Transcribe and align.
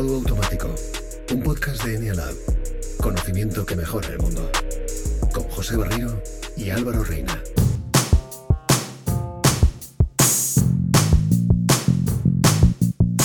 Modo 0.00 0.14
Automático, 0.14 0.74
un 1.30 1.42
podcast 1.42 1.84
de 1.84 1.96
Enialab. 1.96 2.34
Conocimiento 3.02 3.66
que 3.66 3.76
mejora 3.76 4.08
el 4.08 4.18
mundo. 4.18 4.50
Con 5.30 5.44
José 5.50 5.76
Barrio 5.76 6.22
y 6.56 6.70
Álvaro 6.70 7.04
Reina. 7.04 7.38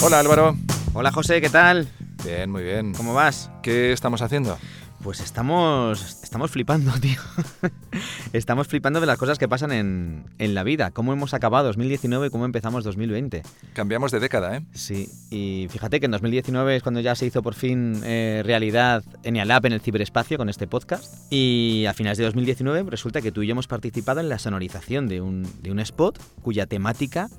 Hola 0.04 0.20
Álvaro. 0.20 0.58
Hola 0.94 1.14
José, 1.14 1.40
¿qué 1.40 1.50
tal? 1.50 1.88
Bien, 2.26 2.52
muy 2.52 2.64
bien. 2.64 2.94
¿Cómo 2.94 3.14
vas? 3.14 3.50
¿Qué 3.64 3.94
estamos 3.94 4.22
haciendo? 4.22 4.58
Pues 5.02 5.22
estamos, 5.22 6.25
estamos 6.36 6.52
flipando, 6.52 6.92
tío. 7.00 7.18
estamos 8.34 8.68
flipando 8.68 9.00
de 9.00 9.06
las 9.06 9.18
cosas 9.18 9.40
que 9.40 9.48
pasan 9.48 9.72
en, 9.72 10.26
en 10.38 10.54
la 10.54 10.64
vida. 10.64 10.92
Cómo 10.92 11.14
hemos 11.14 11.34
acabado 11.34 11.68
2019 11.68 12.28
y 12.28 12.30
cómo 12.30 12.44
empezamos 12.44 12.84
2020. 12.84 13.42
Cambiamos 13.72 14.12
de 14.12 14.20
década, 14.20 14.58
¿eh? 14.58 14.66
Sí, 14.74 15.08
y 15.32 15.68
fíjate 15.70 16.02
que 16.02 16.08
en 16.08 16.12
2019 16.12 16.76
es 16.76 16.84
cuando 16.84 17.00
ya 17.00 17.16
se 17.16 17.26
hizo 17.26 17.42
por 17.42 17.54
fin 17.54 18.02
eh, 18.04 18.42
realidad 18.44 19.06
Enialab 19.24 19.66
en 19.66 19.72
el 19.72 19.80
ciberespacio 19.80 20.38
con 20.38 20.50
este 20.50 20.68
podcast. 20.68 21.32
Y 21.32 21.86
a 21.86 21.94
finales 21.94 22.18
de 22.18 22.26
2019 22.26 22.92
resulta 22.92 23.22
que 23.22 23.32
tú 23.32 23.42
y 23.42 23.48
yo 23.48 23.54
hemos 23.54 23.68
participado 23.68 24.20
en 24.20 24.28
la 24.28 24.38
sonorización 24.38 25.08
de 25.08 25.22
un, 25.22 25.48
de 25.62 25.72
un 25.72 25.80
spot 25.80 26.20
cuya 26.42 26.66
temática 26.66 27.30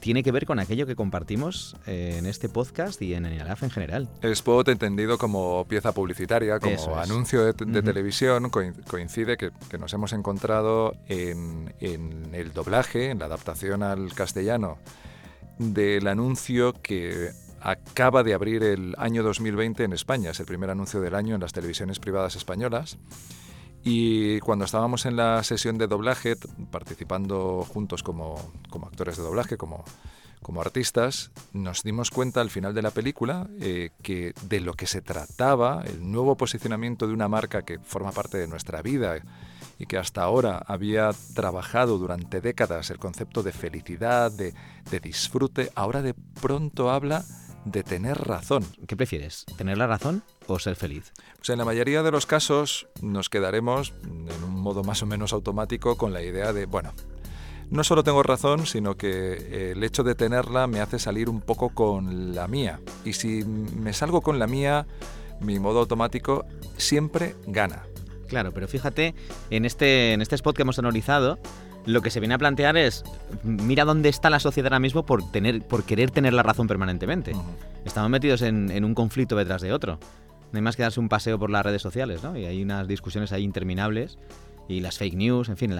tiene 0.00 0.22
que 0.22 0.32
ver 0.32 0.46
con 0.46 0.58
aquello 0.58 0.86
que 0.86 0.96
compartimos 0.96 1.76
eh, 1.86 2.16
en 2.18 2.26
este 2.26 2.48
podcast 2.48 3.00
y 3.02 3.14
en 3.14 3.26
Enialaf 3.26 3.62
en 3.62 3.70
general. 3.70 4.08
El 4.20 4.32
spot 4.32 4.68
entendido 4.68 5.18
como 5.18 5.64
pieza 5.68 5.92
publicitaria, 5.92 6.58
como 6.58 6.72
Eso 6.74 6.90
es. 7.00 7.10
anuncio 7.10 7.44
de, 7.44 7.52
televisión, 7.82 8.50
coin- 8.50 8.74
coincide 8.88 9.36
que, 9.36 9.50
que 9.70 9.78
nos 9.78 9.92
hemos 9.92 10.12
encontrado 10.12 10.94
en, 11.08 11.74
en 11.80 12.34
el 12.34 12.52
doblaje, 12.52 13.10
en 13.10 13.18
la 13.18 13.26
adaptación 13.26 13.82
al 13.82 14.12
castellano 14.14 14.78
del 15.58 16.06
anuncio 16.08 16.72
que 16.82 17.30
acaba 17.60 18.24
de 18.24 18.34
abrir 18.34 18.64
el 18.64 18.94
año 18.98 19.22
2020 19.22 19.84
en 19.84 19.92
España. 19.92 20.30
Es 20.30 20.40
el 20.40 20.46
primer 20.46 20.70
anuncio 20.70 21.00
del 21.00 21.14
año 21.14 21.36
en 21.36 21.40
las 21.40 21.52
televisiones 21.52 22.00
privadas 22.00 22.34
españolas. 22.34 22.98
Y 23.84 24.38
cuando 24.40 24.64
estábamos 24.64 25.06
en 25.06 25.16
la 25.16 25.42
sesión 25.42 25.76
de 25.76 25.88
doblaje, 25.88 26.36
participando 26.70 27.66
juntos 27.68 28.02
como, 28.02 28.52
como 28.70 28.86
actores 28.86 29.16
de 29.16 29.24
doblaje, 29.24 29.56
como, 29.56 29.84
como 30.40 30.60
artistas, 30.60 31.32
nos 31.52 31.82
dimos 31.82 32.10
cuenta 32.10 32.40
al 32.40 32.50
final 32.50 32.74
de 32.74 32.82
la 32.82 32.90
película 32.90 33.48
eh, 33.60 33.90
que 34.02 34.34
de 34.42 34.60
lo 34.60 34.74
que 34.74 34.86
se 34.86 35.02
trataba, 35.02 35.82
el 35.84 36.10
nuevo 36.10 36.36
posicionamiento 36.36 37.08
de 37.08 37.14
una 37.14 37.28
marca 37.28 37.62
que 37.62 37.80
forma 37.80 38.12
parte 38.12 38.38
de 38.38 38.46
nuestra 38.46 38.82
vida 38.82 39.16
y 39.78 39.86
que 39.86 39.98
hasta 39.98 40.22
ahora 40.22 40.62
había 40.66 41.10
trabajado 41.34 41.98
durante 41.98 42.40
décadas 42.40 42.90
el 42.90 42.98
concepto 42.98 43.42
de 43.42 43.52
felicidad, 43.52 44.30
de, 44.30 44.54
de 44.90 45.00
disfrute, 45.00 45.72
ahora 45.74 46.02
de 46.02 46.14
pronto 46.14 46.90
habla 46.90 47.24
de 47.64 47.82
tener 47.82 48.18
razón. 48.18 48.64
¿Qué 48.86 48.96
prefieres? 48.96 49.44
¿Tener 49.56 49.78
la 49.78 49.86
razón 49.86 50.22
o 50.46 50.58
ser 50.58 50.76
feliz? 50.76 51.12
Pues 51.36 51.50
en 51.50 51.58
la 51.58 51.64
mayoría 51.64 52.02
de 52.02 52.10
los 52.10 52.26
casos 52.26 52.88
nos 53.00 53.28
quedaremos 53.28 53.94
en 54.04 54.44
un 54.44 54.60
modo 54.60 54.84
más 54.84 55.02
o 55.02 55.06
menos 55.06 55.32
automático 55.32 55.96
con 55.96 56.12
la 56.12 56.22
idea 56.22 56.52
de, 56.52 56.66
bueno, 56.66 56.92
no 57.70 57.84
solo 57.84 58.04
tengo 58.04 58.22
razón, 58.22 58.66
sino 58.66 58.96
que 58.96 59.32
eh, 59.32 59.70
el 59.72 59.82
hecho 59.82 60.02
de 60.02 60.14
tenerla 60.14 60.66
me 60.66 60.80
hace 60.80 60.98
salir 60.98 61.30
un 61.30 61.40
poco 61.40 61.70
con 61.70 62.34
la 62.34 62.46
mía. 62.46 62.80
Y 63.04 63.14
si 63.14 63.44
me 63.44 63.94
salgo 63.94 64.20
con 64.20 64.38
la 64.38 64.46
mía, 64.46 64.86
mi 65.40 65.58
modo 65.58 65.80
automático 65.80 66.44
siempre 66.76 67.34
gana. 67.46 67.84
Claro, 68.28 68.52
pero 68.52 68.68
fíjate, 68.68 69.14
en 69.50 69.64
este, 69.64 70.12
en 70.12 70.20
este 70.22 70.34
spot 70.34 70.54
que 70.54 70.62
hemos 70.62 70.78
analizado, 70.78 71.38
lo 71.86 72.02
que 72.02 72.10
se 72.10 72.20
viene 72.20 72.34
a 72.34 72.38
plantear 72.38 72.76
es, 72.76 73.04
mira 73.42 73.84
dónde 73.84 74.08
está 74.08 74.30
la 74.30 74.38
sociedad 74.38 74.66
ahora 74.66 74.78
mismo 74.78 75.04
por, 75.04 75.30
tener, 75.30 75.62
por 75.62 75.84
querer 75.84 76.10
tener 76.10 76.32
la 76.32 76.42
razón 76.42 76.68
permanentemente. 76.68 77.32
Estamos 77.84 78.10
metidos 78.10 78.42
en, 78.42 78.70
en 78.70 78.84
un 78.84 78.94
conflicto 78.94 79.34
detrás 79.34 79.62
de 79.62 79.72
otro. 79.72 79.98
No 80.52 80.58
hay 80.58 80.62
más 80.62 80.76
que 80.76 80.82
darse 80.82 81.00
un 81.00 81.08
paseo 81.08 81.38
por 81.38 81.50
las 81.50 81.64
redes 81.64 81.82
sociales, 81.82 82.22
¿no? 82.22 82.36
Y 82.36 82.44
hay 82.44 82.62
unas 82.62 82.86
discusiones 82.86 83.32
ahí 83.32 83.42
interminables 83.42 84.18
y 84.68 84.80
las 84.80 84.98
fake 84.98 85.14
news, 85.14 85.48
en 85.48 85.56
fin, 85.56 85.74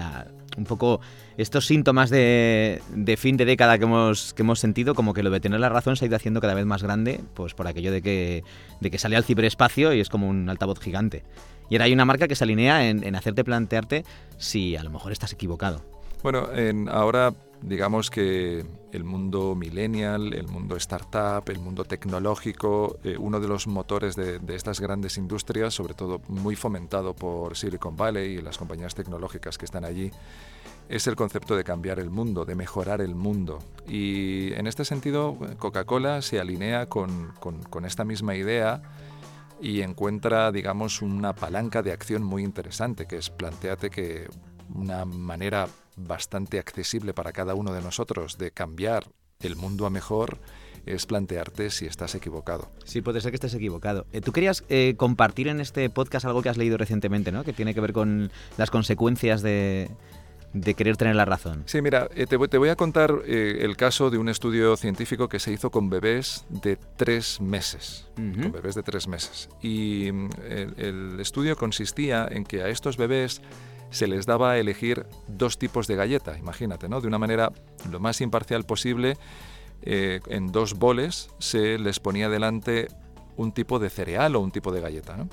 un 0.57 0.63
poco 0.65 0.99
estos 1.37 1.65
síntomas 1.65 2.09
de, 2.09 2.81
de 2.93 3.17
fin 3.17 3.37
de 3.37 3.45
década 3.45 3.77
que 3.77 3.85
hemos, 3.85 4.33
que 4.33 4.41
hemos 4.41 4.59
sentido, 4.59 4.93
como 4.93 5.13
que 5.13 5.23
lo 5.23 5.29
de 5.29 5.39
tener 5.39 5.59
la 5.59 5.69
razón 5.69 5.95
se 5.95 6.05
ha 6.05 6.07
ido 6.07 6.15
haciendo 6.15 6.41
cada 6.41 6.53
vez 6.53 6.65
más 6.65 6.83
grande, 6.83 7.21
pues 7.33 7.53
por 7.53 7.67
aquello 7.67 7.91
de 7.91 8.01
que, 8.01 8.43
de 8.81 8.91
que 8.91 8.97
sale 8.97 9.15
al 9.15 9.23
ciberespacio 9.23 9.93
y 9.93 9.99
es 9.99 10.09
como 10.09 10.27
un 10.27 10.49
altavoz 10.49 10.79
gigante. 10.79 11.23
Y 11.69 11.75
ahora 11.75 11.85
hay 11.85 11.93
una 11.93 12.05
marca 12.05 12.27
que 12.27 12.35
se 12.35 12.43
alinea 12.43 12.89
en, 12.89 13.03
en 13.03 13.15
hacerte 13.15 13.43
plantearte 13.43 14.03
si 14.37 14.75
a 14.75 14.83
lo 14.83 14.89
mejor 14.89 15.11
estás 15.11 15.33
equivocado. 15.33 15.92
Bueno, 16.23 16.53
en- 16.53 16.87
ahora 16.87 17.33
digamos 17.61 18.09
que 18.09 18.65
el 18.93 19.03
mundo 19.03 19.55
millennial, 19.55 20.33
el 20.33 20.47
mundo 20.47 20.77
startup, 20.77 21.49
el 21.49 21.59
mundo 21.59 21.83
tecnológico, 21.83 22.97
eh, 23.03 23.17
uno 23.17 23.41
de 23.41 23.47
los 23.49 23.67
motores 23.67 24.15
de, 24.15 24.39
estas 24.55 24.79
grandes 24.79 25.17
industrias, 25.17 25.73
sobre 25.73 25.93
todo 25.93 26.21
muy 26.29 26.55
fomentado 26.55 27.13
por 27.13 27.57
Silicon 27.57 27.97
Valley 27.97 28.37
y 28.37 28.41
las 28.41 28.57
compañías 28.57 28.95
tecnológicas 28.95 29.57
que 29.57 29.65
están 29.65 29.83
allí, 29.83 30.11
es 30.87 31.07
el 31.07 31.15
concepto 31.17 31.57
de 31.57 31.65
cambiar 31.65 31.99
el 31.99 32.09
mundo, 32.09 32.45
de 32.45 32.55
mejorar 32.55 33.01
el 33.01 33.15
mundo. 33.15 33.59
Y 33.87 34.53
en 34.53 34.67
este 34.67 34.85
sentido, 34.85 35.37
Coca-Cola 35.59 36.21
se 36.21 36.39
alinea 36.39 36.85
con- 36.85 37.33
con 37.69 37.85
esta 37.85 38.05
misma 38.05 38.35
idea 38.35 38.81
y 39.61 39.81
encuentra, 39.81 40.51
digamos, 40.53 41.01
una 41.01 41.33
palanca 41.33 41.81
de 41.81 41.91
acción 41.91 42.23
muy 42.23 42.43
interesante, 42.43 43.07
que 43.07 43.17
es 43.17 43.29
planteate 43.29 43.89
que 43.89 44.29
una 44.73 45.05
manera 45.05 45.67
bastante 45.95 46.59
accesible 46.59 47.13
para 47.13 47.31
cada 47.31 47.55
uno 47.55 47.73
de 47.73 47.81
nosotros 47.81 48.37
de 48.37 48.51
cambiar 48.51 49.05
el 49.39 49.55
mundo 49.55 49.85
a 49.85 49.89
mejor 49.89 50.37
es 50.85 51.05
plantearte 51.05 51.69
si 51.69 51.85
estás 51.85 52.13
equivocado. 52.15 52.69
Sí, 52.83 53.01
puede 53.01 53.21
ser 53.21 53.31
que 53.31 53.35
estés 53.37 53.53
equivocado. 53.53 54.05
Eh, 54.11 54.21
Tú 54.21 54.31
querías 54.31 54.63
eh, 54.69 54.95
compartir 54.97 55.47
en 55.47 55.59
este 55.61 55.89
podcast 55.89 56.25
algo 56.25 56.41
que 56.41 56.49
has 56.49 56.57
leído 56.57 56.77
recientemente, 56.77 57.31
¿no? 57.31 57.43
Que 57.43 57.53
tiene 57.53 57.73
que 57.73 57.79
ver 57.81 57.93
con 57.93 58.31
las 58.57 58.69
consecuencias 58.69 59.41
de, 59.41 59.89
de 60.53 60.73
querer 60.73 60.97
tener 60.97 61.15
la 61.15 61.23
razón. 61.25 61.63
Sí, 61.67 61.81
mira, 61.81 62.09
eh, 62.15 62.25
te, 62.25 62.35
voy- 62.37 62.49
te 62.49 62.57
voy 62.57 62.67
a 62.69 62.75
contar 62.75 63.13
el 63.25 63.77
caso 63.77 64.09
de 64.09 64.17
un 64.17 64.27
estudio 64.27 64.75
científico 64.75 65.29
que 65.29 65.39
se 65.39 65.51
hizo 65.53 65.71
con 65.71 65.89
bebés 65.89 66.45
de 66.49 66.77
tres 66.97 67.39
meses. 67.39 68.07
Con 68.15 68.51
bebés 68.51 68.75
de 68.75 68.83
tres 68.83 69.07
meses. 69.07 69.49
Y 69.61 70.09
mm, 70.11 70.29
el, 70.49 70.73
el 70.77 71.19
estudio 71.21 71.55
consistía 71.55 72.27
en 72.29 72.43
que 72.43 72.61
a 72.61 72.67
estos 72.67 72.97
bebés 72.97 73.41
se 73.93 74.07
les 74.07 74.25
daba 74.25 74.51
a 74.51 74.57
elegir 74.57 75.05
dos 75.27 75.57
tipos 75.57 75.87
de 75.87 75.95
galleta, 75.95 76.37
imagínate, 76.37 76.89
¿no? 76.89 77.01
De 77.01 77.07
una 77.07 77.19
manera 77.19 77.51
lo 77.91 77.99
más 77.99 78.21
imparcial 78.21 78.65
posible, 78.65 79.17
eh, 79.81 80.19
en 80.27 80.51
dos 80.51 80.75
boles 80.75 81.29
se 81.39 81.77
les 81.77 81.99
ponía 81.99 82.29
delante 82.29 82.87
un 83.37 83.51
tipo 83.51 83.79
de 83.79 83.89
cereal 83.89 84.35
o 84.35 84.39
un 84.39 84.51
tipo 84.51 84.71
de 84.71 84.81
galleta, 84.81 85.17
¿no? 85.17 85.29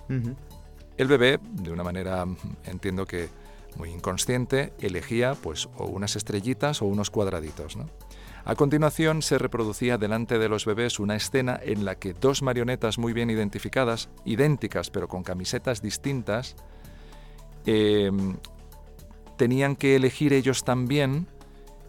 El 0.97 1.09
bebé, 1.09 1.39
de 1.43 1.71
una 1.71 1.83
manera, 1.83 2.27
entiendo 2.65 3.07
que 3.07 3.29
muy 3.77 3.91
inconsciente, 3.91 4.73
elegía 4.81 5.35
pues 5.35 5.69
o 5.77 5.87
unas 5.87 6.17
estrellitas 6.17 6.83
o 6.83 6.87
unos 6.87 7.11
cuadraditos. 7.11 7.77
¿no? 7.77 7.87
A 8.45 8.55
continuación 8.55 9.23
se 9.23 9.39
reproducía 9.39 9.99
delante 9.99 10.39
de 10.39 10.49
los 10.49 10.67
bebés 10.67 10.99
una 10.99 11.17
escena 11.17 11.59
en 11.63 11.85
la 11.85 11.95
que 11.95 12.15
dos 12.15 12.43
marionetas 12.43 12.99
muy 12.99 13.13
bien 13.13 13.31
identificadas, 13.31 14.09
idénticas 14.25 14.91
pero 14.91 15.09
con 15.09 15.23
camisetas 15.23 15.83
distintas, 15.83 16.57
eh, 17.67 18.11
tenían 19.37 19.77
que 19.77 19.97
elegir 19.97 20.33
ellos 20.33 20.65
también 20.65 21.27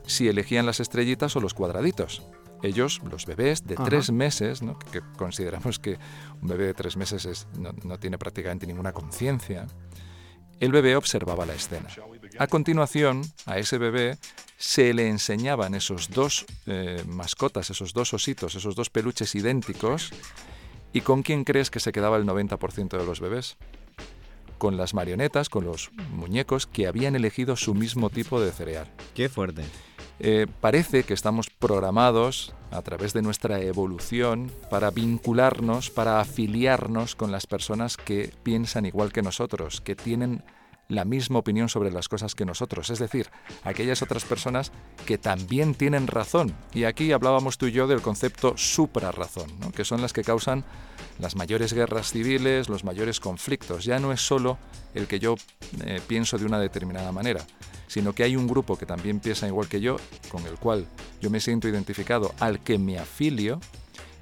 si 0.05 0.27
elegían 0.27 0.65
las 0.65 0.79
estrellitas 0.79 1.35
o 1.35 1.41
los 1.41 1.53
cuadraditos. 1.53 2.23
Ellos, 2.63 3.01
los 3.09 3.25
bebés 3.25 3.65
de 3.65 3.73
Ajá. 3.75 3.85
tres 3.85 4.11
meses, 4.11 4.61
¿no? 4.61 4.77
que 4.77 5.01
consideramos 5.17 5.79
que 5.79 5.97
un 6.41 6.47
bebé 6.47 6.65
de 6.67 6.73
tres 6.73 6.95
meses 6.95 7.25
es- 7.25 7.47
no, 7.57 7.71
no 7.83 7.97
tiene 7.99 8.17
prácticamente 8.17 8.67
ninguna 8.67 8.93
conciencia, 8.93 9.65
el 10.59 10.71
bebé 10.71 10.95
observaba 10.95 11.45
la 11.47 11.55
escena. 11.55 11.89
A 12.37 12.45
continuación, 12.45 13.23
a 13.47 13.57
ese 13.57 13.79
bebé 13.79 14.17
se 14.57 14.93
le 14.93 15.09
enseñaban 15.09 15.73
esos 15.73 16.11
dos 16.11 16.45
eh, 16.67 17.03
mascotas, 17.07 17.71
esos 17.71 17.93
dos 17.93 18.13
ositos, 18.13 18.53
esos 18.53 18.75
dos 18.75 18.91
peluches 18.91 19.33
idénticos, 19.33 20.11
¿y 20.93 21.01
con 21.01 21.23
quién 21.23 21.45
crees 21.45 21.71
que 21.71 21.79
se 21.79 21.91
quedaba 21.91 22.17
el 22.17 22.25
90% 22.27 22.95
de 22.95 23.05
los 23.05 23.19
bebés? 23.19 23.57
Con 24.61 24.77
las 24.77 24.93
marionetas, 24.93 25.49
con 25.49 25.65
los 25.65 25.89
muñecos 26.11 26.67
que 26.67 26.85
habían 26.85 27.15
elegido 27.15 27.55
su 27.55 27.73
mismo 27.73 28.11
tipo 28.11 28.39
de 28.39 28.51
cereal. 28.51 28.85
Qué 29.15 29.27
fuerte. 29.27 29.63
Eh, 30.19 30.45
parece 30.61 31.01
que 31.01 31.15
estamos 31.15 31.49
programados 31.49 32.53
a 32.69 32.83
través 32.83 33.11
de 33.13 33.23
nuestra 33.23 33.59
evolución 33.59 34.51
para 34.69 34.91
vincularnos, 34.91 35.89
para 35.89 36.19
afiliarnos 36.19 37.15
con 37.15 37.31
las 37.31 37.47
personas 37.47 37.97
que 37.97 38.31
piensan 38.43 38.85
igual 38.85 39.11
que 39.11 39.23
nosotros, 39.23 39.81
que 39.81 39.95
tienen 39.95 40.43
la 40.91 41.05
misma 41.05 41.39
opinión 41.39 41.69
sobre 41.69 41.89
las 41.89 42.09
cosas 42.09 42.35
que 42.35 42.45
nosotros, 42.45 42.89
es 42.89 42.99
decir, 42.99 43.29
aquellas 43.63 44.01
otras 44.01 44.25
personas 44.25 44.71
que 45.05 45.17
también 45.17 45.73
tienen 45.73 46.07
razón. 46.07 46.53
Y 46.73 46.83
aquí 46.83 47.13
hablábamos 47.13 47.57
tú 47.57 47.67
y 47.67 47.71
yo 47.71 47.87
del 47.87 48.01
concepto 48.01 48.53
suprarrazón, 48.57 49.49
¿no? 49.59 49.71
que 49.71 49.85
son 49.85 50.01
las 50.01 50.11
que 50.11 50.23
causan 50.23 50.65
las 51.17 51.35
mayores 51.35 51.71
guerras 51.73 52.11
civiles, 52.11 52.67
los 52.67 52.83
mayores 52.83 53.19
conflictos. 53.19 53.85
Ya 53.85 53.99
no 53.99 54.11
es 54.11 54.19
solo 54.21 54.57
el 54.93 55.07
que 55.07 55.19
yo 55.19 55.35
eh, 55.85 56.01
pienso 56.07 56.37
de 56.37 56.45
una 56.45 56.59
determinada 56.59 57.13
manera, 57.13 57.45
sino 57.87 58.13
que 58.13 58.23
hay 58.23 58.35
un 58.35 58.47
grupo 58.47 58.77
que 58.77 58.85
también 58.85 59.21
piensa 59.21 59.47
igual 59.47 59.69
que 59.69 59.79
yo, 59.79 59.95
con 60.29 60.45
el 60.45 60.55
cual 60.55 60.85
yo 61.21 61.29
me 61.29 61.39
siento 61.39 61.69
identificado, 61.69 62.33
al 62.39 62.59
que 62.59 62.77
me 62.77 62.99
afilio, 62.99 63.61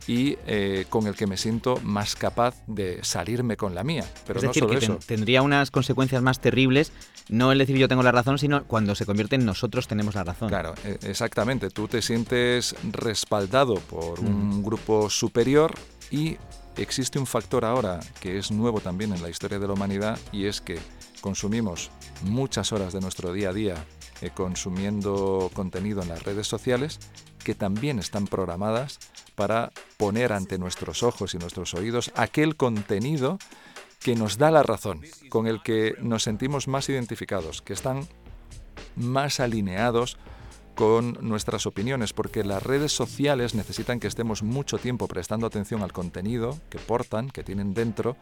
y 0.09 0.38
eh, 0.47 0.85
con 0.89 1.06
el 1.06 1.13
que 1.15 1.27
me 1.27 1.38
siento 1.38 1.77
más 1.83 2.15
capaz 2.15 2.56
de 2.65 2.97
salirme 3.03 3.57
con 3.57 3.75
la 3.75 3.83
mía. 3.83 4.03
Pero 4.25 4.39
es 4.39 4.44
no 4.44 4.50
decir, 4.50 4.63
solo 4.63 4.71
que 4.79 4.83
eso. 4.83 4.95
ten- 4.97 5.07
tendría 5.17 5.44
unas 5.44 5.69
consecuencias 5.69 6.23
más 6.23 6.39
terribles, 6.41 6.91
no 7.29 7.51
el 7.51 7.59
decir 7.59 7.77
yo 7.77 7.88
tengo 7.88 8.01
la 8.01 8.11
razón, 8.11 8.39
sino 8.39 8.63
cuando 8.63 8.95
se 8.95 9.06
convierte 9.06 9.35
en 9.35 9.45
nosotros 9.45 9.88
tenemos 9.88 10.15
la 10.15 10.23
razón. 10.23 10.50
Claro, 10.50 10.73
e- 10.83 10.97
exactamente. 11.03 11.69
Tú 11.69 11.88
te 11.88 12.01
sientes 12.01 12.75
respaldado 12.91 13.75
por 13.75 14.21
Mm. 14.23 14.25
un 14.27 14.63
grupo 14.63 15.11
superior 15.11 15.75
y 16.09 16.38
existe 16.75 17.19
un 17.19 17.27
factor 17.27 17.63
ahora 17.63 18.00
que 18.19 18.39
es 18.39 18.50
nuevo 18.50 18.79
también 18.81 19.13
en 19.13 19.21
la 19.21 19.29
historia 19.29 19.59
de 19.59 19.67
la 19.67 19.73
humanidad 19.73 20.17
y 20.31 20.45
es 20.45 20.59
que 20.59 20.79
consumimos 21.21 21.91
muchas 22.23 22.71
horas 22.71 22.94
de 22.94 23.01
nuestro 23.01 23.31
día 23.31 23.50
a 23.50 23.53
día 23.53 23.75
eh, 24.21 24.31
consumiendo 24.33 25.51
contenido 25.53 26.01
en 26.01 26.09
las 26.09 26.23
redes 26.23 26.47
sociales 26.47 27.00
que 27.50 27.56
también 27.56 27.98
están 27.98 28.28
programadas 28.28 29.00
para 29.34 29.72
poner 29.98 30.34
ante 30.34 30.60
nuestros 30.60 31.01
ojos 31.01 31.34
y 31.34 31.40
nuestros 31.40 31.74
oídos 31.74 32.12
aquel 32.13 32.56
contenido 32.56 33.40
que 34.00 34.13
nos 34.13 34.38
da 34.38 34.51
la 34.51 34.62
razón, 34.62 35.01
con 35.30 35.48
el 35.48 35.63
que 35.63 35.96
nos 36.00 36.22
sentimos 36.22 36.68
más 36.68 36.90
identificados, 36.90 37.63
que 37.63 37.74
están 37.74 38.07
más 38.96 39.40
alineados 39.40 40.19
con 40.75 41.18
nuestras 41.22 41.66
opiniones, 41.66 42.13
porque 42.13 42.44
las 42.44 42.62
redes 42.62 42.92
sociales 42.92 43.56
necesitan 43.56 44.00
que 44.00 44.06
estemos 44.06 44.44
mucho 44.44 44.78
tiempo 44.78 45.07
prestando 45.07 45.48
atención 45.48 45.81
al 45.81 45.92
contenido 45.92 46.56
que 46.69 46.78
portan, 46.78 47.31
que 47.31 47.44
tienen 47.44 47.74
dentro, 47.74 48.16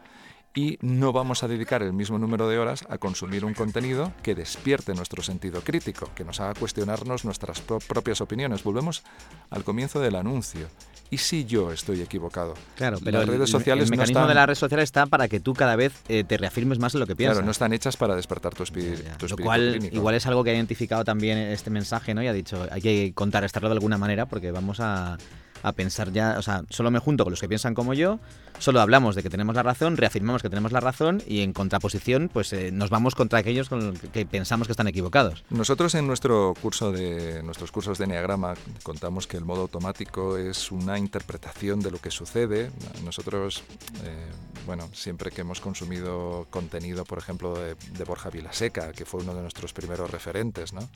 y 0.54 0.78
no 0.80 1.12
vamos 1.12 1.42
a 1.44 1.48
dedicar 1.48 1.82
el 1.82 1.92
mismo 1.92 2.18
número 2.18 2.48
de 2.48 2.58
horas 2.58 2.84
a 2.88 2.98
consumir 2.98 3.44
un 3.44 3.54
contenido 3.54 4.12
que 4.22 4.34
despierte 4.34 4.94
nuestro 4.94 5.22
sentido 5.22 5.60
crítico, 5.60 6.10
que 6.14 6.24
nos 6.24 6.40
haga 6.40 6.54
cuestionarnos 6.54 7.24
nuestras 7.24 7.60
pro- 7.60 7.78
propias 7.78 8.20
opiniones. 8.20 8.64
Volvemos 8.64 9.02
al 9.50 9.62
comienzo 9.62 10.00
del 10.00 10.16
anuncio. 10.16 10.66
¿Y 11.10 11.18
si 11.18 11.46
yo 11.46 11.72
estoy 11.72 12.02
equivocado? 12.02 12.52
Claro, 12.76 12.98
pero 13.02 13.18
las 13.18 13.26
el- 13.28 13.34
redes 13.34 13.50
sociales 13.50 13.84
el 13.84 13.90
no 13.90 13.96
mecanismo 13.96 14.20
están, 14.20 14.28
de 14.28 14.34
las 14.34 14.46
redes 14.46 14.58
sociales 14.58 14.84
está 14.84 15.06
para 15.06 15.26
que 15.28 15.40
tú 15.40 15.54
cada 15.54 15.74
vez 15.76 15.94
eh, 16.08 16.24
te 16.24 16.36
reafirmes 16.36 16.78
más 16.78 16.92
en 16.94 17.00
lo 17.00 17.06
que 17.06 17.16
piensas. 17.16 17.36
claro, 17.36 17.46
no 17.46 17.52
están 17.52 17.72
hechas 17.72 17.96
para 17.96 18.14
despertar 18.16 18.54
tu, 18.54 18.64
espi- 18.64 18.96
Ya, 19.04 19.16
tu 19.16 19.26
Lo 19.26 19.26
espíritu 19.26 19.42
cual 19.44 19.70
clínico. 19.72 19.96
igual 19.96 20.14
es 20.16 20.26
algo 20.26 20.44
que 20.44 20.50
ha 20.50 20.54
identificado 20.54 21.04
también 21.04 21.38
este 21.38 21.70
mensaje, 21.70 22.12
¿no? 22.14 22.22
Y 22.22 22.26
ha 22.26 22.32
dicho, 22.34 22.66
hay 22.70 22.82
que 22.82 23.12
contrarrestarlo 23.14 23.68
de 23.70 23.74
alguna 23.74 23.96
manera 23.96 24.26
porque 24.26 24.50
vamos 24.50 24.80
a, 24.80 25.16
a 25.62 25.72
pensar 25.72 26.12
ya, 26.12 26.36
o 26.38 26.42
sea, 26.42 26.62
solo 26.70 26.90
me 26.90 26.98
junto 26.98 27.24
con 27.24 27.32
los 27.32 27.40
que 27.40 27.48
piensan 27.48 27.74
como 27.74 27.94
yo, 27.94 28.18
solo 28.58 28.80
hablamos 28.80 29.14
de 29.14 29.22
que 29.22 29.30
tenemos 29.30 29.54
la 29.54 29.62
razón, 29.62 29.96
reafirmamos 29.96 30.42
que 30.42 30.50
tenemos 30.50 30.72
la 30.72 30.80
razón 30.80 31.22
y 31.26 31.42
en 31.42 31.52
contraposición, 31.52 32.30
pues 32.32 32.52
eh, 32.52 32.70
nos 32.72 32.90
vamos 32.90 33.14
contra 33.14 33.38
aquellos 33.38 33.68
con 33.68 33.86
los 33.86 33.98
que, 33.98 34.26
pensamos 34.26 34.68
que 34.68 34.72
están 34.72 34.88
equivocados. 34.88 35.44
Nosotros 35.50 35.94
en 35.94 36.06
nuestro 36.06 36.54
curso 36.60 36.92
de 36.92 37.42
nuestros 37.42 37.72
cursos 37.72 37.98
de 37.98 38.04
Enneagrama 38.04 38.54
contamos 38.82 39.26
que 39.26 39.36
el 39.36 39.44
modo 39.44 39.62
automático 39.62 40.36
es 40.36 40.70
una 40.70 40.98
interpretación 40.98 41.80
de 41.80 41.90
lo 41.90 41.98
que 41.98 42.10
sucede. 42.10 42.70
Nosotros, 43.04 43.62
eh, 44.04 44.26
bueno, 44.66 44.88
siempre 44.92 45.30
que 45.30 45.42
hemos 45.42 45.60
consumido 45.60 46.46
contenido, 46.50 47.04
por 47.04 47.18
ejemplo, 47.18 47.54
de, 47.54 47.74
de 47.74 48.04
Borja 48.04 48.30
Vilaseca, 48.30 48.92
que 48.92 49.04
fue 49.04 49.20
uno 49.20 49.34
de 49.34 49.42
nuestros 49.42 49.72
primeros 49.72 50.10
referentes, 50.10 50.72
¿no? 50.72 50.88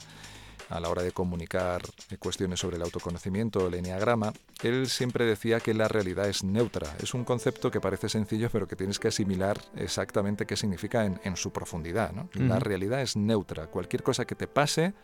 A 0.68 0.80
la 0.80 0.88
hora 0.88 1.02
de 1.02 1.12
comunicar 1.12 1.82
cuestiones 2.18 2.60
sobre 2.60 2.76
el 2.76 2.82
autoconocimiento, 2.82 3.66
el 3.66 3.74
enneagrama, 3.74 4.32
él 4.62 4.88
siempre 4.88 5.24
decía 5.24 5.60
que 5.60 5.74
la 5.74 5.88
realidad 5.88 6.28
es 6.28 6.44
neutra. 6.44 6.96
Es 7.02 7.14
un 7.14 7.24
concepto 7.24 7.70
que 7.70 7.80
parece 7.80 8.08
sencillo, 8.08 8.48
pero 8.50 8.66
que 8.66 8.76
tienes 8.76 8.98
que 8.98 9.08
asimilar 9.08 9.60
exactamente 9.76 10.46
qué 10.46 10.56
significa 10.56 11.04
en, 11.04 11.20
en 11.24 11.36
su 11.36 11.52
profundidad. 11.52 12.12
¿no? 12.12 12.28
La 12.34 12.58
realidad 12.58 13.02
es 13.02 13.16
neutra. 13.16 13.66
Cualquier 13.66 14.02
cosa 14.02 14.24
que 14.24 14.34
te 14.34 14.46
pase, 14.46 14.94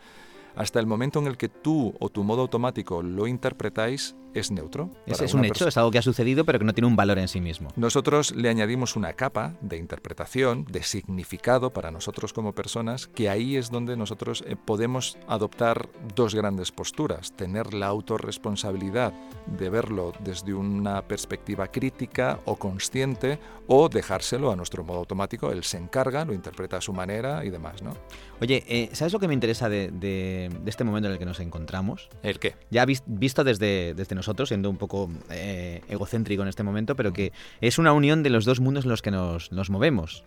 hasta 0.57 0.81
el 0.81 0.87
momento 0.87 1.19
en 1.21 1.27
el 1.27 1.37
que 1.37 1.49
tú 1.49 1.95
o 2.01 2.09
tu 2.09 2.25
modo 2.25 2.43
automático 2.43 3.03
lo 3.03 3.27
interpretáis, 3.27 4.17
es 4.35 4.51
neutro. 4.51 4.91
Es, 5.07 5.21
es 5.21 5.35
un 5.35 5.45
hecho, 5.45 5.67
es 5.69 5.77
algo 5.77 5.91
que 5.91 5.99
ha 5.99 6.03
sucedido 6.03 6.45
pero 6.45 6.59
que 6.59 6.65
no 6.65 6.75
tiene 6.75 6.87
un 6.87 6.97
valor 6.97 7.19
en 7.19 7.29
sí 7.29 7.41
mismo. 7.41 7.71
nosotros 7.77 8.35
le 8.35 8.49
añadimos 8.49 8.97
una 8.97 9.13
capa 9.15 9.55
de 9.61 9.77
interpretación, 9.79 10.65
de 10.65 10.83
significado 10.83 11.71
para 11.71 11.91
nosotros 11.91 12.33
como 12.33 12.53
personas, 12.55 13.07
que 13.09 13.29
ahí 13.29 13.57
es 13.57 13.71
donde 13.71 13.97
nosotros 13.97 14.45
eh, 14.47 14.57
podemos 14.57 15.17
adoptar 15.27 15.89
dos 16.15 16.35
grandes 16.35 16.73
posturas. 16.73 17.33
Tener 17.33 17.75
la 17.75 17.87
autorresponsabilidad 17.87 19.13
de 19.47 19.71
verlo 19.71 20.13
desde 20.21 20.55
una 20.55 21.03
perspectiva 21.03 21.67
crítica 21.69 22.39
o 22.45 22.57
consciente 22.57 23.39
o 23.67 23.89
dejárselo 23.89 24.51
a 24.51 24.57
nuestro 24.57 24.85
modo 24.85 24.99
automático. 24.99 25.51
Él 25.51 25.65
se 25.65 25.77
encarga, 25.79 26.25
lo 26.25 26.33
interpreta 26.33 26.77
a 26.79 26.81
su 26.81 26.93
manera 26.93 27.45
y 27.45 27.51
demás, 27.51 27.83
¿no? 27.83 27.95
Oye, 28.41 28.65
eh, 28.69 28.91
¿sabes 28.93 29.13
lo 29.13 29.19
que 29.19 29.29
me 29.29 29.35
interesa 29.35 29.69
de, 29.69 29.91
de- 29.91 30.51
de 30.63 30.71
este 30.71 30.85
momento 30.85 31.09
en 31.09 31.15
el 31.15 31.19
que 31.19 31.25
nos 31.27 31.41
encontramos? 31.41 32.09
¿El 32.23 32.39
qué? 32.39 32.55
ya 32.71 32.85
vis- 32.85 33.03
visto 33.07 33.43
desde, 33.45 33.95
desde 33.95 34.15
nosotros, 34.19 34.49
siendo 34.51 34.69
un 34.69 34.77
poco 34.77 35.11
eh, 35.31 35.81
egocéntrico 35.89 36.43
en 36.43 36.49
este 36.49 36.63
momento, 36.63 36.95
pero 36.95 37.13
que 37.15 37.33
es 37.63 37.79
una 37.79 37.93
unión 37.95 38.23
de 38.23 38.29
los 38.31 38.45
dos 38.45 38.61
mundos 38.61 38.85
en 38.85 38.91
los 38.91 39.01
que 39.01 39.11
nos, 39.11 39.51
nos 39.51 39.71
movemos. 39.71 40.25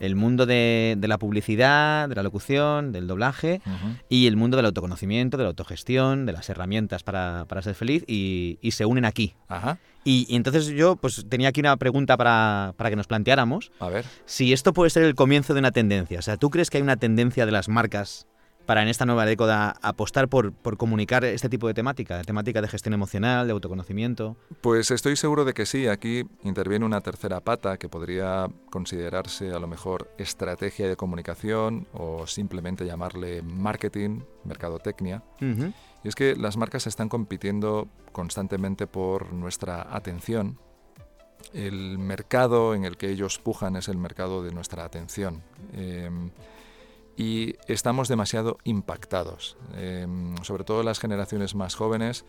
El 0.00 0.16
mundo 0.16 0.44
de, 0.44 0.96
de 0.98 1.06
la 1.06 1.18
publicidad, 1.18 2.08
de 2.08 2.16
la 2.16 2.24
locución, 2.24 2.90
del 2.90 3.06
doblaje 3.06 3.60
y 4.08 4.26
el 4.26 4.36
mundo 4.36 4.56
del 4.56 4.66
autoconocimiento, 4.66 5.36
de 5.36 5.44
la 5.44 5.50
autogestión, 5.50 6.26
de 6.26 6.32
las 6.32 6.48
herramientas 6.50 7.04
para, 7.04 7.44
para 7.46 7.62
ser 7.62 7.76
feliz 7.76 8.02
y, 8.08 8.58
y 8.60 8.72
se 8.72 8.86
unen 8.86 9.04
aquí. 9.04 9.36
Ajá. 9.46 9.78
Y, 10.02 10.26
y 10.28 10.34
entonces 10.34 10.66
yo 10.66 10.96
pues 10.96 11.24
tenía 11.28 11.48
aquí 11.50 11.60
una 11.60 11.76
pregunta 11.76 12.16
para, 12.16 12.74
para 12.76 12.90
que 12.90 12.96
nos 12.96 13.06
planteáramos 13.06 13.70
A 13.78 13.88
ver. 13.88 14.04
si 14.26 14.52
esto 14.52 14.72
puede 14.72 14.90
ser 14.90 15.04
el 15.04 15.14
comienzo 15.14 15.54
de 15.54 15.60
una 15.60 15.70
tendencia. 15.70 16.18
O 16.18 16.22
sea, 16.22 16.38
¿tú 16.38 16.50
crees 16.50 16.70
que 16.70 16.78
hay 16.78 16.82
una 16.82 16.96
tendencia 16.96 17.46
de 17.46 17.52
las 17.52 17.68
marcas 17.68 18.26
para 18.66 18.82
en 18.82 18.88
esta 18.88 19.06
nueva 19.06 19.26
década 19.26 19.76
apostar 19.82 20.28
por, 20.28 20.52
por 20.52 20.76
comunicar 20.76 21.24
este 21.24 21.48
tipo 21.48 21.66
de 21.66 21.74
temática, 21.74 22.16
de 22.16 22.24
temática 22.24 22.60
de 22.60 22.68
gestión 22.68 22.94
emocional, 22.94 23.46
de 23.46 23.52
autoconocimiento? 23.52 24.36
Pues 24.60 24.90
estoy 24.90 25.16
seguro 25.16 25.44
de 25.44 25.54
que 25.54 25.66
sí. 25.66 25.86
Aquí 25.86 26.24
interviene 26.42 26.84
una 26.84 27.00
tercera 27.00 27.40
pata 27.40 27.76
que 27.78 27.88
podría 27.88 28.48
considerarse 28.70 29.52
a 29.52 29.58
lo 29.58 29.66
mejor 29.66 30.10
estrategia 30.18 30.88
de 30.88 30.96
comunicación 30.96 31.86
o 31.92 32.26
simplemente 32.26 32.86
llamarle 32.86 33.42
marketing, 33.42 34.20
mercadotecnia. 34.44 35.22
Y 35.40 36.08
es 36.08 36.14
que 36.14 36.36
las 36.36 36.56
marcas 36.56 36.86
están 36.86 37.08
compitiendo 37.08 37.88
constantemente 38.12 38.86
por 38.86 39.32
nuestra 39.32 39.94
atención. 39.94 40.58
El 41.52 41.98
mercado 41.98 42.74
en 42.74 42.84
el 42.84 42.96
que 42.96 43.10
ellos 43.10 43.38
pujan 43.38 43.76
es 43.76 43.88
el 43.88 43.98
mercado 43.98 44.42
de 44.42 44.52
nuestra 44.52 44.84
atención. 44.84 45.42
Em, 45.72 46.30
y 47.16 47.56
estamos 47.68 48.08
demasiado 48.08 48.58
impactados. 48.64 49.56
Em, 49.74 50.36
sobre 50.42 50.64
todo 50.64 50.82
las 50.82 50.98
generaciones 50.98 51.54
más 51.54 51.74
jóvenes 51.74 52.24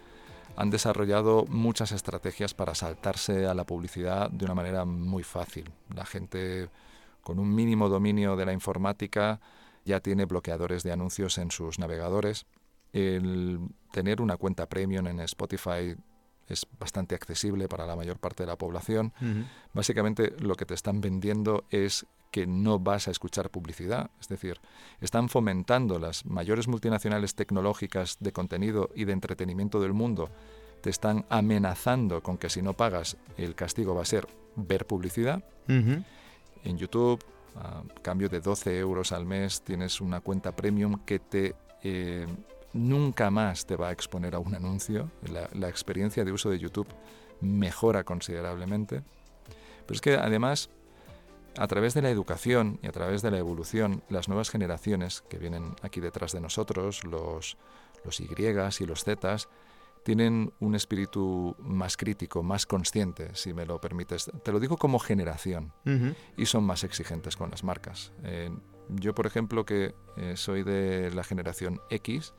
han 0.56 0.70
desarrollado 0.70 1.46
muchas 1.48 1.92
estrategias 1.92 2.54
para 2.54 2.76
saltarse 2.76 3.46
a 3.46 3.54
la 3.54 3.66
publicidad 3.66 4.30
de 4.30 4.46
una 4.46 4.56
manera 4.56 4.86
muy 4.86 5.24
fácil. 5.24 5.72
La 5.94 6.06
gente 6.06 6.70
con 7.22 7.40
un 7.40 7.54
mínimo 7.54 7.90
dominio 7.90 8.36
de 8.36 8.46
la 8.46 8.54
informática 8.54 9.42
ya 9.84 10.00
tiene 10.00 10.26
bloqueadores 10.26 10.84
de 10.84 10.92
anuncios 10.92 11.38
en 11.38 11.52
sus 11.52 11.80
navegadores. 11.80 12.46
El 12.94 13.60
tener 13.92 14.22
una 14.22 14.38
cuenta 14.38 14.68
premium 14.68 15.08
en 15.08 15.20
Spotify 15.22 15.96
es 16.48 16.68
bastante 16.80 17.16
accesible 17.16 17.68
para 17.68 17.86
la 17.86 17.96
mayor 17.96 18.20
parte 18.20 18.44
de 18.44 18.48
la 18.48 18.58
población. 18.58 19.14
Básicamente 19.74 20.34
lo 20.40 20.56
que 20.56 20.66
te 20.66 20.74
están 20.74 21.02
vendiendo 21.02 21.66
es 21.70 22.06
que 22.36 22.46
no 22.46 22.80
vas 22.80 23.08
a 23.08 23.12
escuchar 23.12 23.50
publicidad. 23.50 24.12
Es 24.20 24.28
decir, 24.28 24.60
están 25.00 25.30
fomentando 25.30 26.00
las 26.00 26.26
mayores 26.26 26.68
multinacionales 26.68 27.34
tecnológicas 27.34 28.18
de 28.20 28.34
contenido 28.34 28.90
y 28.94 29.06
de 29.06 29.14
entretenimiento 29.14 29.80
del 29.80 29.94
mundo. 29.94 30.30
Te 30.82 30.90
están 30.90 31.26
amenazando 31.30 32.22
con 32.22 32.38
que 32.38 32.50
si 32.50 32.62
no 32.62 32.74
pagas, 32.74 33.16
el 33.38 33.56
castigo 33.56 33.96
va 33.96 34.02
a 34.02 34.06
ser 34.06 34.28
ver 34.58 34.86
publicidad. 34.86 35.46
En 35.70 36.78
YouTube, 36.78 37.24
a 37.56 37.84
cambio 38.02 38.28
de 38.28 38.42
12 38.42 38.80
euros 38.80 39.14
al 39.14 39.26
mes, 39.26 39.62
tienes 39.62 40.02
una 40.02 40.20
cuenta 40.20 40.54
premium 40.54 41.06
que 41.06 41.20
te 41.20 41.56
eh, 41.84 42.28
nunca 42.74 43.32
más 43.32 43.66
te 43.66 43.78
va 43.78 43.88
a 43.88 43.92
exponer 43.94 44.36
a 44.36 44.40
un 44.40 44.56
anuncio. 44.56 45.10
La, 45.32 45.50
la 45.54 45.70
experiencia 45.70 46.26
de 46.26 46.34
uso 46.34 46.50
de 46.50 46.60
YouTube 46.60 46.90
mejora 47.40 48.04
considerablemente. 48.04 49.04
Pero 49.86 49.96
es 49.96 50.02
que 50.02 50.16
además, 50.16 50.70
a 51.58 51.68
través 51.68 51.94
de 51.94 52.02
la 52.02 52.10
educación 52.10 52.80
y 52.82 52.88
a 52.88 52.92
través 52.92 53.22
de 53.22 53.32
la 53.32 53.38
evolución, 53.38 54.04
las 54.10 54.28
nuevas 54.28 54.50
generaciones 54.50 55.22
que 55.30 55.38
vienen 55.38 55.76
aquí 55.82 56.02
detrás 56.02 56.32
de 56.32 56.42
nosotros, 56.42 57.04
los, 57.04 57.58
los 58.04 58.20
Y 58.20 58.28
y 58.28 58.86
los 58.86 59.04
Z, 59.04 59.38
tienen 60.04 60.54
un 60.60 60.76
espíritu 60.76 61.56
más 61.60 61.98
crítico, 61.98 62.44
más 62.44 62.68
consciente, 62.68 63.32
si 63.34 63.54
me 63.54 63.66
lo 63.66 63.82
permites. 63.82 64.32
Te 64.44 64.52
lo 64.52 64.60
digo 64.60 64.78
como 64.78 65.00
generación 65.00 65.74
y 66.38 66.46
son 66.46 66.64
más 66.64 66.84
exigentes 66.84 67.36
con 67.36 67.50
las 67.50 67.64
marcas. 67.64 68.12
Eh, 68.24 68.52
yo, 68.90 69.16
por 69.16 69.26
ejemplo, 69.26 69.66
que 69.66 69.96
eh, 70.18 70.34
soy 70.38 70.62
de 70.62 71.10
la 71.12 71.24
generación 71.24 71.82
X, 71.90 72.36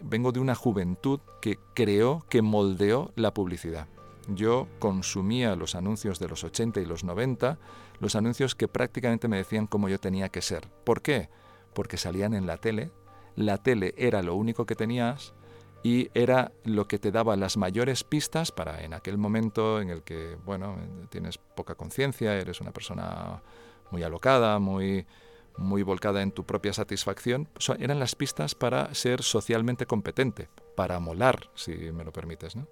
vengo 0.00 0.30
de 0.30 0.38
una 0.38 0.54
juventud 0.54 1.18
que 1.40 1.58
creó, 1.74 2.24
que 2.28 2.40
moldeó 2.40 3.12
la 3.16 3.34
publicidad. 3.34 3.88
Yo 4.28 4.68
consumía 4.78 5.56
los 5.56 5.74
anuncios 5.74 6.18
de 6.18 6.28
los 6.28 6.44
80 6.44 6.80
y 6.80 6.86
los 6.86 7.02
90, 7.02 7.58
los 7.98 8.16
anuncios 8.16 8.54
que 8.54 8.68
prácticamente 8.68 9.28
me 9.28 9.38
decían 9.38 9.66
cómo 9.66 9.88
yo 9.88 9.98
tenía 9.98 10.28
que 10.28 10.42
ser. 10.42 10.68
¿Por 10.84 11.02
qué? 11.02 11.28
Porque 11.74 11.96
salían 11.96 12.34
en 12.34 12.46
la 12.46 12.56
tele, 12.56 12.90
la 13.34 13.58
tele 13.58 13.94
era 13.96 14.22
lo 14.22 14.34
único 14.34 14.66
que 14.66 14.74
tenías 14.74 15.34
y 15.82 16.10
era 16.14 16.52
lo 16.64 16.88
que 16.88 16.98
te 16.98 17.12
daba 17.12 17.36
las 17.36 17.56
mayores 17.56 18.02
pistas 18.02 18.50
para 18.50 18.82
en 18.82 18.94
aquel 18.94 19.18
momento 19.18 19.80
en 19.80 19.90
el 19.90 20.02
que, 20.02 20.36
bueno, 20.44 20.76
tienes 21.10 21.38
poca 21.38 21.74
conciencia, 21.74 22.34
eres 22.34 22.60
una 22.60 22.72
persona 22.72 23.42
muy 23.90 24.02
alocada, 24.02 24.58
muy, 24.58 25.06
muy 25.56 25.82
volcada 25.82 26.22
en 26.22 26.32
tu 26.32 26.44
propia 26.44 26.72
satisfacción, 26.72 27.48
eran 27.78 28.00
las 28.00 28.14
pistas 28.14 28.54
para 28.54 28.92
ser 28.94 29.22
socialmente 29.22 29.86
competente, 29.86 30.48
para 30.74 30.98
molar, 30.98 31.50
si 31.54 31.72
me 31.92 32.04
lo 32.04 32.12
permites, 32.12 32.56
¿no? 32.56 32.66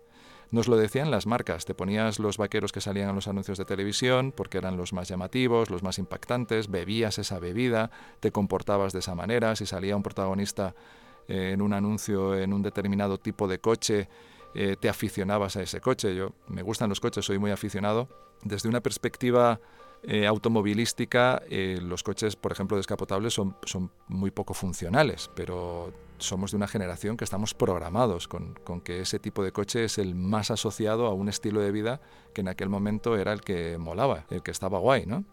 Nos 0.54 0.68
lo 0.68 0.76
decían 0.76 1.10
las 1.10 1.26
marcas, 1.26 1.64
te 1.64 1.74
ponías 1.74 2.20
los 2.20 2.38
vaqueros 2.38 2.70
que 2.70 2.80
salían 2.80 3.08
en 3.08 3.16
los 3.16 3.26
anuncios 3.26 3.58
de 3.58 3.64
televisión 3.64 4.30
porque 4.30 4.58
eran 4.58 4.76
los 4.76 4.92
más 4.92 5.08
llamativos, 5.08 5.68
los 5.68 5.82
más 5.82 5.98
impactantes, 5.98 6.70
bebías 6.70 7.18
esa 7.18 7.40
bebida, 7.40 7.90
te 8.20 8.30
comportabas 8.30 8.92
de 8.92 9.00
esa 9.00 9.16
manera, 9.16 9.56
si 9.56 9.66
salía 9.66 9.96
un 9.96 10.04
protagonista 10.04 10.76
eh, 11.26 11.50
en 11.54 11.60
un 11.60 11.72
anuncio 11.72 12.38
en 12.38 12.52
un 12.52 12.62
determinado 12.62 13.18
tipo 13.18 13.48
de 13.48 13.58
coche, 13.58 14.08
eh, 14.54 14.76
te 14.78 14.88
aficionabas 14.88 15.56
a 15.56 15.62
ese 15.62 15.80
coche. 15.80 16.14
Yo 16.14 16.34
me 16.46 16.62
gustan 16.62 16.88
los 16.88 17.00
coches, 17.00 17.24
soy 17.24 17.40
muy 17.40 17.50
aficionado. 17.50 18.06
Desde 18.44 18.68
una 18.68 18.80
perspectiva 18.80 19.58
eh, 20.04 20.24
automovilística, 20.24 21.42
los 21.50 22.04
coches, 22.04 22.36
por 22.36 22.52
ejemplo, 22.52 22.76
descapotables 22.76 23.34
son, 23.34 23.56
son 23.64 23.90
muy 24.06 24.30
poco 24.30 24.54
funcionales, 24.54 25.28
pero 25.34 25.92
somos 26.26 26.50
de 26.50 26.56
una 26.56 26.68
generación 26.68 27.16
que 27.16 27.24
estamos 27.24 27.54
programados 27.54 28.28
con, 28.28 28.54
que 28.82 29.00
ese 29.00 29.18
tipo 29.18 29.42
de 29.42 29.52
coche 29.52 29.84
es 29.84 29.98
el 29.98 30.14
más 30.14 30.50
asociado 30.50 31.06
a 31.06 31.14
un 31.14 31.28
estilo 31.28 31.60
de 31.60 31.70
vida 31.70 32.00
que 32.32 32.40
en 32.40 32.48
aquel 32.48 32.68
momento 32.68 33.16
era 33.16 33.32
el 33.32 33.40
que 33.40 33.78
molaba, 33.78 34.24
el 34.30 34.42
que 34.42 34.50
estaba 34.50 34.78
guay, 34.78 35.06
¿no? 35.06 35.24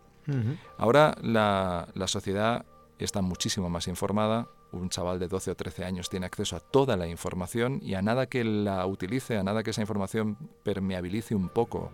Ahora 0.77 1.15
la, 1.21 1.87
la 1.93 2.07
sociedad 2.07 2.65
está 2.99 3.21
muchísimo 3.21 3.69
más 3.69 3.87
informada, 3.87 4.47
un 4.71 4.89
chaval 4.89 5.19
de 5.19 5.27
12 5.27 5.51
o 5.51 5.55
13 5.55 5.83
años 5.83 6.09
tiene 6.09 6.25
acceso 6.25 6.55
a 6.55 6.59
toda 6.59 6.95
la 6.95 7.07
información 7.07 7.79
y 7.81 7.95
a 7.95 8.01
nada 8.01 8.27
que 8.27 8.43
la 8.43 8.85
utilice, 8.85 9.37
a 9.37 9.43
nada 9.43 9.63
que 9.63 9.71
esa 9.71 9.81
información 9.81 10.37
permeabilice 10.63 11.35
un 11.35 11.49
poco 11.49 11.91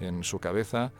en 0.00 0.24
su 0.24 0.38
cabeza, 0.38 0.92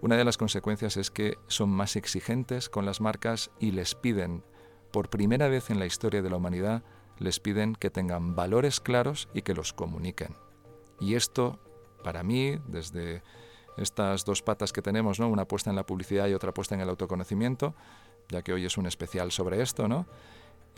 una 0.00 0.16
de 0.16 0.24
las 0.24 0.36
consecuencias 0.36 0.96
es 0.96 1.10
que 1.10 1.38
son 1.48 1.70
más 1.70 1.96
exigentes 1.96 2.68
con 2.68 2.86
las 2.86 3.00
marcas 3.00 3.50
y 3.58 3.72
les 3.72 3.94
piden, 3.96 4.44
por 4.90 5.10
primera 5.10 5.48
vez 5.48 5.70
en 5.70 5.78
la 5.78 5.86
historia 5.86 6.22
de 6.22 6.30
la 6.30 6.36
humanidad, 6.36 6.82
les 7.18 7.40
piden 7.40 7.74
que 7.74 7.90
tengan 7.90 8.34
valores 8.34 8.80
claros 8.80 9.28
y 9.34 9.42
que 9.42 9.54
los 9.54 9.72
comuniquen. 9.72 10.36
Y 11.00 11.14
esto, 11.14 11.58
para 12.02 12.22
mí, 12.22 12.58
desde 12.66 13.22
estas 13.76 14.24
dos 14.24 14.42
patas 14.42 14.72
que 14.72 14.82
tenemos, 14.82 15.20
¿no? 15.20 15.28
una 15.28 15.46
puesta 15.46 15.70
en 15.70 15.76
la 15.76 15.86
publicidad 15.86 16.26
y 16.28 16.34
otra 16.34 16.52
puesta 16.52 16.74
en 16.74 16.80
el 16.80 16.88
autoconocimiento, 16.88 17.74
ya 18.28 18.42
que 18.42 18.52
hoy 18.52 18.64
es 18.64 18.76
un 18.76 18.86
especial 18.86 19.32
sobre 19.32 19.62
esto, 19.62 19.88
¿no? 19.88 20.06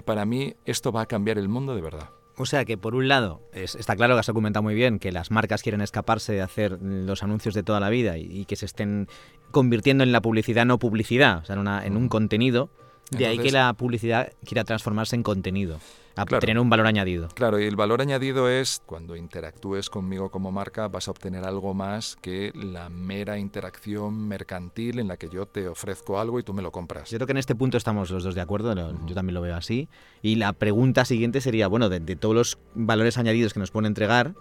Para 0.04 0.24
mí 0.24 0.54
esto 0.64 0.92
va 0.92 1.02
a 1.02 1.06
cambiar 1.06 1.38
el 1.38 1.48
mundo 1.48 1.74
de 1.74 1.82
verdad. 1.82 2.10
O 2.36 2.46
sea 2.46 2.64
que 2.64 2.78
por 2.78 2.94
un 2.94 3.08
lado, 3.08 3.42
está 3.52 3.96
claro 3.96 4.14
que 4.14 4.20
has 4.20 4.30
comentado 4.30 4.62
muy 4.62 4.74
bien 4.74 4.98
que 4.98 5.12
las 5.12 5.30
marcas 5.30 5.62
quieren 5.62 5.82
escaparse 5.82 6.32
de 6.32 6.40
hacer 6.40 6.78
los 6.80 7.22
anuncios 7.22 7.54
de 7.54 7.62
toda 7.62 7.80
la 7.80 7.90
vida 7.90 8.16
y, 8.16 8.46
que 8.46 8.56
se 8.56 8.64
estén 8.64 9.08
convirtiendo 9.50 10.04
en 10.04 10.12
la 10.12 10.22
publicidad 10.22 10.64
no 10.64 10.78
publicidad, 10.78 11.38
o 11.38 11.44
sea, 11.44 11.56
en, 11.56 11.66
en 11.68 11.96
un 11.96 12.08
contenido. 12.08 12.70
De 13.10 13.26
ahí 13.26 13.38
que 13.38 13.50
la 13.50 13.72
publicidad 13.74 14.32
quiera 14.44 14.64
transformarse 14.64 15.16
en 15.16 15.22
contenido 15.22 15.80
a 16.16 16.26
tener 16.26 16.58
un 16.58 16.68
valor 16.68 16.86
añadido. 16.86 17.28
Claro, 17.34 17.60
y 17.60 17.64
el 17.64 17.76
valor 17.76 18.00
añadido 18.00 18.48
es 18.48 18.82
cuando 18.84 19.16
interactúes 19.16 19.88
conmigo 19.88 20.30
como 20.30 20.52
marca 20.52 20.88
vas 20.88 21.08
a 21.08 21.10
obtener 21.12 21.44
algo 21.44 21.74
más 21.74 22.16
que 22.20 22.52
la 22.54 22.88
mera 22.88 23.38
interacción 23.38 24.28
mercantil 24.28 24.98
en 24.98 25.08
la 25.08 25.16
que 25.16 25.28
yo 25.28 25.46
te 25.46 25.68
ofrezco 25.68 26.18
algo 26.20 26.38
y 26.38 26.42
tú 26.42 26.52
me 26.52 26.62
lo 26.62 26.72
compras. 26.72 27.10
Yo 27.10 27.18
creo 27.18 27.26
que 27.26 27.32
en 27.32 27.38
este 27.38 27.54
punto 27.54 27.76
estamos 27.76 28.10
los 28.10 28.22
dos 28.22 28.34
de 28.34 28.40
acuerdo, 28.40 28.74
yo 29.06 29.14
también 29.14 29.34
lo 29.34 29.40
veo 29.40 29.56
así. 29.56 29.88
Y 30.22 30.36
la 30.36 30.52
pregunta 30.52 31.04
siguiente 31.04 31.40
sería, 31.40 31.68
bueno, 31.68 31.88
de, 31.88 32.00
todos 32.16 32.34
los 32.34 32.58
valores 32.74 33.18
añadidos 33.18 33.54
que 33.54 33.60
nos 33.60 33.70
pueden 33.70 33.86
entregar, 33.86 34.34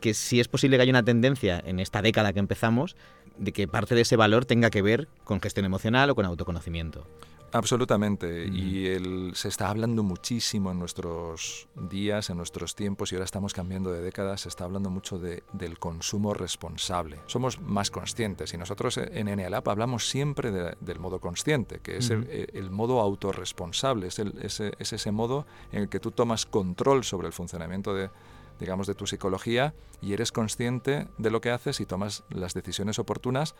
que 0.00 0.14
si 0.14 0.40
es 0.40 0.48
posible 0.48 0.76
que 0.76 0.82
haya 0.82 0.92
una 0.92 1.04
tendencia 1.04 1.62
en 1.64 1.80
esta 1.80 2.02
década 2.02 2.32
que 2.32 2.40
empezamos 2.40 2.96
de 3.38 3.52
que 3.52 3.66
parte 3.66 3.94
de 3.94 4.02
ese 4.02 4.16
valor 4.16 4.44
tenga 4.44 4.70
que 4.70 4.82
ver 4.82 5.08
con 5.24 5.40
gestión 5.40 5.66
emocional 5.66 6.10
o 6.10 6.14
con 6.14 6.24
autoconocimiento. 6.24 7.06
Absolutamente. 7.54 8.48
Y 8.52 8.88
el, 8.88 9.30
se 9.36 9.46
está 9.46 9.68
hablando 9.68 10.02
muchísimo 10.02 10.72
en 10.72 10.80
nuestros 10.80 11.68
días, 11.76 12.28
en 12.28 12.36
nuestros 12.36 12.74
tiempos, 12.74 13.12
y 13.12 13.14
ahora 13.14 13.24
estamos 13.24 13.54
cambiando 13.54 13.92
de 13.92 14.02
décadas, 14.02 14.40
se 14.40 14.48
está 14.48 14.64
hablando 14.64 14.90
mucho 14.90 15.20
de, 15.20 15.44
del 15.52 15.78
consumo 15.78 16.34
responsable. 16.34 17.20
Somos 17.26 17.60
más 17.60 17.92
conscientes 17.92 18.52
y 18.54 18.58
nosotros 18.58 18.98
en 18.98 19.26
NLAP 19.26 19.68
hablamos 19.68 20.08
siempre 20.08 20.50
del 20.50 20.98
modo 20.98 21.20
consciente, 21.20 21.78
que 21.78 21.98
es 21.98 22.10
el, 22.10 22.70
modo 22.72 23.00
autorresponsable, 23.00 24.08
es, 24.08 24.18
es, 24.18 24.60
es 24.60 24.92
ese 24.92 25.12
modo 25.12 25.46
en 25.70 25.82
el 25.82 25.88
que 25.88 26.00
tú 26.00 26.10
tomas 26.10 26.46
control 26.46 27.04
sobre 27.04 27.28
el 27.28 27.32
funcionamiento 27.32 27.94
de, 27.94 28.10
digamos, 28.58 28.88
de 28.88 28.94
tu 28.94 29.06
psicología 29.06 29.74
y 30.02 30.12
eres 30.12 30.32
consciente 30.32 31.06
de 31.18 31.30
lo 31.30 31.40
que 31.40 31.50
haces 31.50 31.80
y 31.80 31.86
tomas 31.86 32.24
las 32.30 32.52
decisiones 32.54 32.98
oportunas 32.98 33.54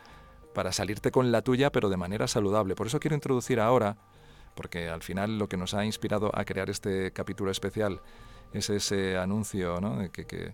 para 0.55 0.71
salirte 0.71 1.11
con 1.11 1.31
la 1.31 1.43
tuya, 1.43 1.71
pero 1.71 1.89
de 1.89 1.97
manera 1.97 2.27
saludable. 2.27 2.73
Por 2.73 2.87
eso 2.87 2.99
quiero 2.99 3.13
introducir 3.13 3.59
ahora, 3.59 3.97
porque 4.55 4.89
al 4.89 5.03
final 5.03 5.37
lo 5.37 5.47
que 5.47 5.57
nos 5.57 5.75
ha 5.75 5.85
inspirado 5.85 6.31
a 6.33 6.45
crear 6.45 6.71
este 6.71 7.11
capítulo 7.11 7.51
especial 7.51 8.01
es 8.53 8.71
ese 8.71 9.17
anuncio 9.17 9.77
que, 10.11 10.53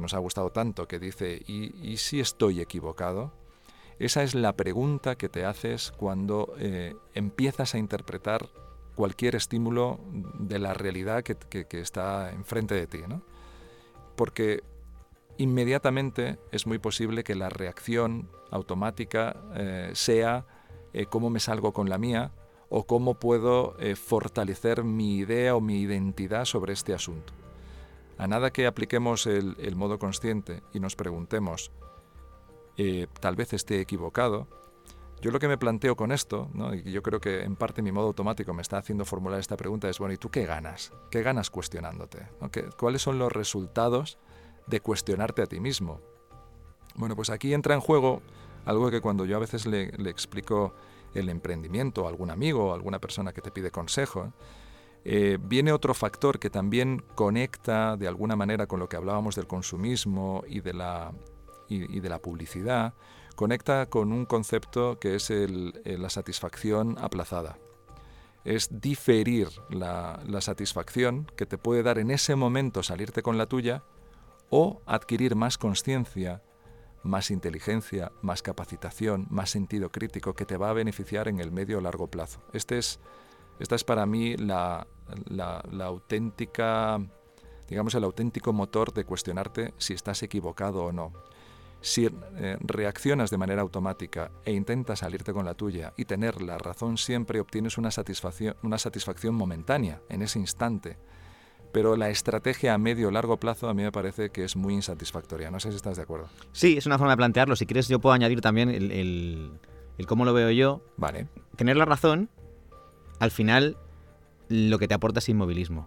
nos 0.00 0.12
ha 0.12 0.18
gustado 0.18 0.50
tanto, 0.50 0.86
que 0.86 0.98
dice, 0.98 1.42
¿y, 1.46 1.96
si 1.96 2.20
estoy 2.20 2.60
equivocado? 2.60 3.32
Esa 3.98 4.22
es 4.22 4.34
la 4.34 4.54
pregunta 4.54 5.16
que 5.16 5.30
te 5.30 5.46
haces 5.46 5.90
cuando 5.96 6.54
eh, 6.58 6.94
empiezas 7.14 7.74
a 7.74 7.78
interpretar 7.78 8.50
cualquier 8.94 9.36
estímulo 9.36 10.00
de 10.38 10.58
la 10.58 10.74
realidad 10.74 11.22
que, 11.22 11.36
que 11.36 11.80
está 11.80 12.30
enfrente 12.32 12.74
de 12.74 12.86
ti. 12.86 12.98
¿no? 13.08 13.22
Porque 14.16 14.62
inmediatamente 15.38 16.38
es 16.50 16.66
muy 16.66 16.78
posible 16.78 17.24
que 17.24 17.34
la 17.34 17.48
reacción 17.48 18.30
automática 18.50 19.36
eh, 19.54 19.90
sea 19.94 20.46
eh, 20.92 21.06
cómo 21.06 21.30
me 21.30 21.40
salgo 21.40 21.72
con 21.72 21.88
la 21.88 21.98
mía 21.98 22.32
o 22.68 22.86
cómo 22.86 23.14
puedo 23.14 23.76
eh, 23.78 23.96
fortalecer 23.96 24.84
mi 24.84 25.16
idea 25.16 25.54
o 25.54 25.60
mi 25.60 25.80
identidad 25.80 26.44
sobre 26.44 26.72
este 26.72 26.94
asunto. 26.94 27.32
A 28.18 28.26
nada 28.26 28.50
que 28.50 28.66
apliquemos 28.66 29.26
el, 29.26 29.76
modo 29.76 29.98
consciente 29.98 30.62
y 30.72 30.80
nos 30.80 30.96
preguntemos, 30.96 31.70
tal 33.20 33.36
vez 33.36 33.52
esté 33.52 33.78
equivocado, 33.80 34.48
yo 35.20 35.30
lo 35.30 35.38
que 35.38 35.48
me 35.48 35.58
planteo 35.58 35.96
con 35.96 36.12
esto, 36.12 36.48
y 36.82 36.92
yo 36.92 37.02
creo 37.02 37.20
que 37.20 37.42
en 37.42 37.56
parte 37.56 37.82
mi 37.82 37.92
modo 37.92 38.06
automático 38.06 38.54
me 38.54 38.62
está 38.62 38.78
haciendo 38.78 39.04
formular 39.04 39.38
esta 39.38 39.58
pregunta, 39.58 39.90
es, 39.90 39.98
bueno, 39.98 40.14
¿y 40.14 40.16
tú 40.16 40.30
qué 40.30 40.46
ganas? 40.46 40.94
¿Qué 41.10 41.22
ganas 41.22 41.50
cuestionándote? 41.50 42.26
¿Cuáles 42.78 43.02
son 43.02 43.18
los 43.18 43.30
resultados 43.30 44.18
de 44.66 44.80
cuestionarte 44.80 45.42
a 45.42 45.46
ti 45.46 45.60
mismo. 45.60 46.00
Bueno, 46.96 47.14
pues 47.14 47.30
aquí 47.30 47.52
entra 47.52 47.74
en 47.74 47.80
juego 47.80 48.22
algo 48.64 48.90
que 48.90 49.00
cuando 49.00 49.24
yo 49.24 49.36
a 49.36 49.40
veces 49.40 49.66
le, 49.66 49.84
explico 50.10 50.74
el 51.14 51.28
emprendimiento 51.28 52.06
a 52.06 52.08
algún 52.08 52.30
amigo 52.30 52.70
o 52.70 52.74
alguna 52.74 52.98
persona 53.00 53.32
que 53.32 53.40
te 53.40 53.50
pide 53.50 53.70
consejo, 53.70 54.32
eh, 55.04 55.38
viene 55.40 55.72
otro 55.72 55.94
factor 55.94 56.38
que 56.38 56.50
también 56.50 57.02
conecta 57.14 57.96
de 57.96 58.08
alguna 58.08 58.34
manera 58.34 58.66
con 58.66 58.80
lo 58.80 58.88
que 58.88 58.96
hablábamos 58.96 59.36
del 59.36 59.46
consumismo 59.46 60.42
y 60.48 60.60
de 60.60 60.74
la, 60.74 61.12
y, 61.68 62.00
de 62.00 62.08
la 62.08 62.20
publicidad, 62.20 62.94
conecta 63.36 63.86
con 63.86 64.12
un 64.12 64.26
concepto 64.26 64.98
que 64.98 65.14
es 65.14 65.30
la 65.30 66.10
satisfacción 66.10 66.96
aplazada. 66.98 67.58
Es 68.44 68.80
diferir 68.80 69.48
la, 69.70 70.20
la 70.26 70.40
satisfacción 70.40 71.30
que 71.36 71.46
te 71.46 71.58
puede 71.58 71.82
dar 71.82 71.98
en 71.98 72.10
ese 72.10 72.34
momento 72.34 72.82
salirte 72.82 73.22
con 73.22 73.38
la 73.38 73.46
tuya 73.46 73.84
o 74.50 74.80
adquirir 74.86 75.34
más 75.34 75.58
conciencia, 75.58 76.42
más 77.02 77.30
inteligencia, 77.30 78.12
más 78.22 78.42
capacitación, 78.42 79.26
más 79.30 79.50
sentido 79.50 79.90
crítico 79.90 80.34
que 80.34 80.44
te 80.44 80.56
va 80.56 80.70
a 80.70 80.74
beneficiar 80.74 81.28
en 81.28 81.40
el 81.40 81.52
medio 81.52 81.78
o 81.78 81.80
largo 81.80 82.08
plazo. 82.08 82.42
Este 82.52 82.78
es, 82.78 83.00
esta 83.58 83.74
es 83.74 83.84
para 83.84 84.06
mí 84.06 84.36
la, 84.36 84.86
auténtica, 85.80 87.00
digamos, 87.68 87.94
el 87.94 88.04
auténtico 88.04 88.52
motor 88.52 88.92
de 88.92 89.04
cuestionarte 89.04 89.74
si 89.78 89.94
estás 89.94 90.22
equivocado 90.22 90.84
o 90.84 90.92
no. 90.92 91.12
Si 91.80 92.06
eh, 92.06 92.56
reaccionas 92.60 93.30
de 93.30 93.38
manera 93.38 93.62
automática 93.62 94.32
e 94.44 94.52
intentas 94.52 95.00
salirte 95.00 95.32
con 95.32 95.44
la 95.44 95.54
tuya 95.54 95.92
y 95.96 96.06
tener 96.06 96.42
la 96.42 96.58
razón 96.58 96.96
siempre, 96.96 97.38
obtienes 97.38 97.78
una 97.78 97.90
satisfacción, 97.90 98.56
una 98.62 98.78
satisfacción 98.78 99.34
momentánea 99.34 100.00
en 100.08 100.22
ese 100.22 100.38
instante 100.38 100.96
pero 101.76 101.94
la 101.94 102.08
estrategia 102.08 102.72
a 102.72 102.78
medio 102.78 103.08
o 103.08 103.10
largo 103.10 103.36
plazo 103.36 103.68
a 103.68 103.74
mí 103.74 103.82
me 103.82 103.92
parece 103.92 104.30
que 104.30 104.44
es 104.44 104.56
muy 104.56 104.72
insatisfactoria. 104.72 105.50
No 105.50 105.60
sé 105.60 105.68
si 105.68 105.76
estás 105.76 105.98
de 105.98 106.04
acuerdo. 106.04 106.30
Sí, 106.52 106.78
es 106.78 106.86
una 106.86 106.96
forma 106.96 107.12
de 107.12 107.18
plantearlo. 107.18 107.54
Si 107.54 107.66
quieres, 107.66 107.86
yo 107.86 108.00
puedo 108.00 108.14
añadir 108.14 108.40
también 108.40 108.70
el, 108.70 109.50
cómo 110.06 110.24
lo 110.24 110.32
veo 110.32 110.50
yo. 110.50 110.80
Vale. 110.96 111.26
Tener 111.54 111.76
la 111.76 111.84
razón, 111.84 112.30
al 113.18 113.30
final, 113.30 113.76
lo 114.48 114.78
que 114.78 114.88
te 114.88 114.94
aporta 114.94 115.18
es 115.18 115.28
inmovilismo. 115.28 115.86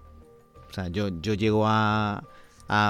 O 0.70 0.74
sea, 0.76 0.90
yo, 0.90 1.08
yo 1.22 1.34
llego 1.34 1.64
a, 1.66 2.22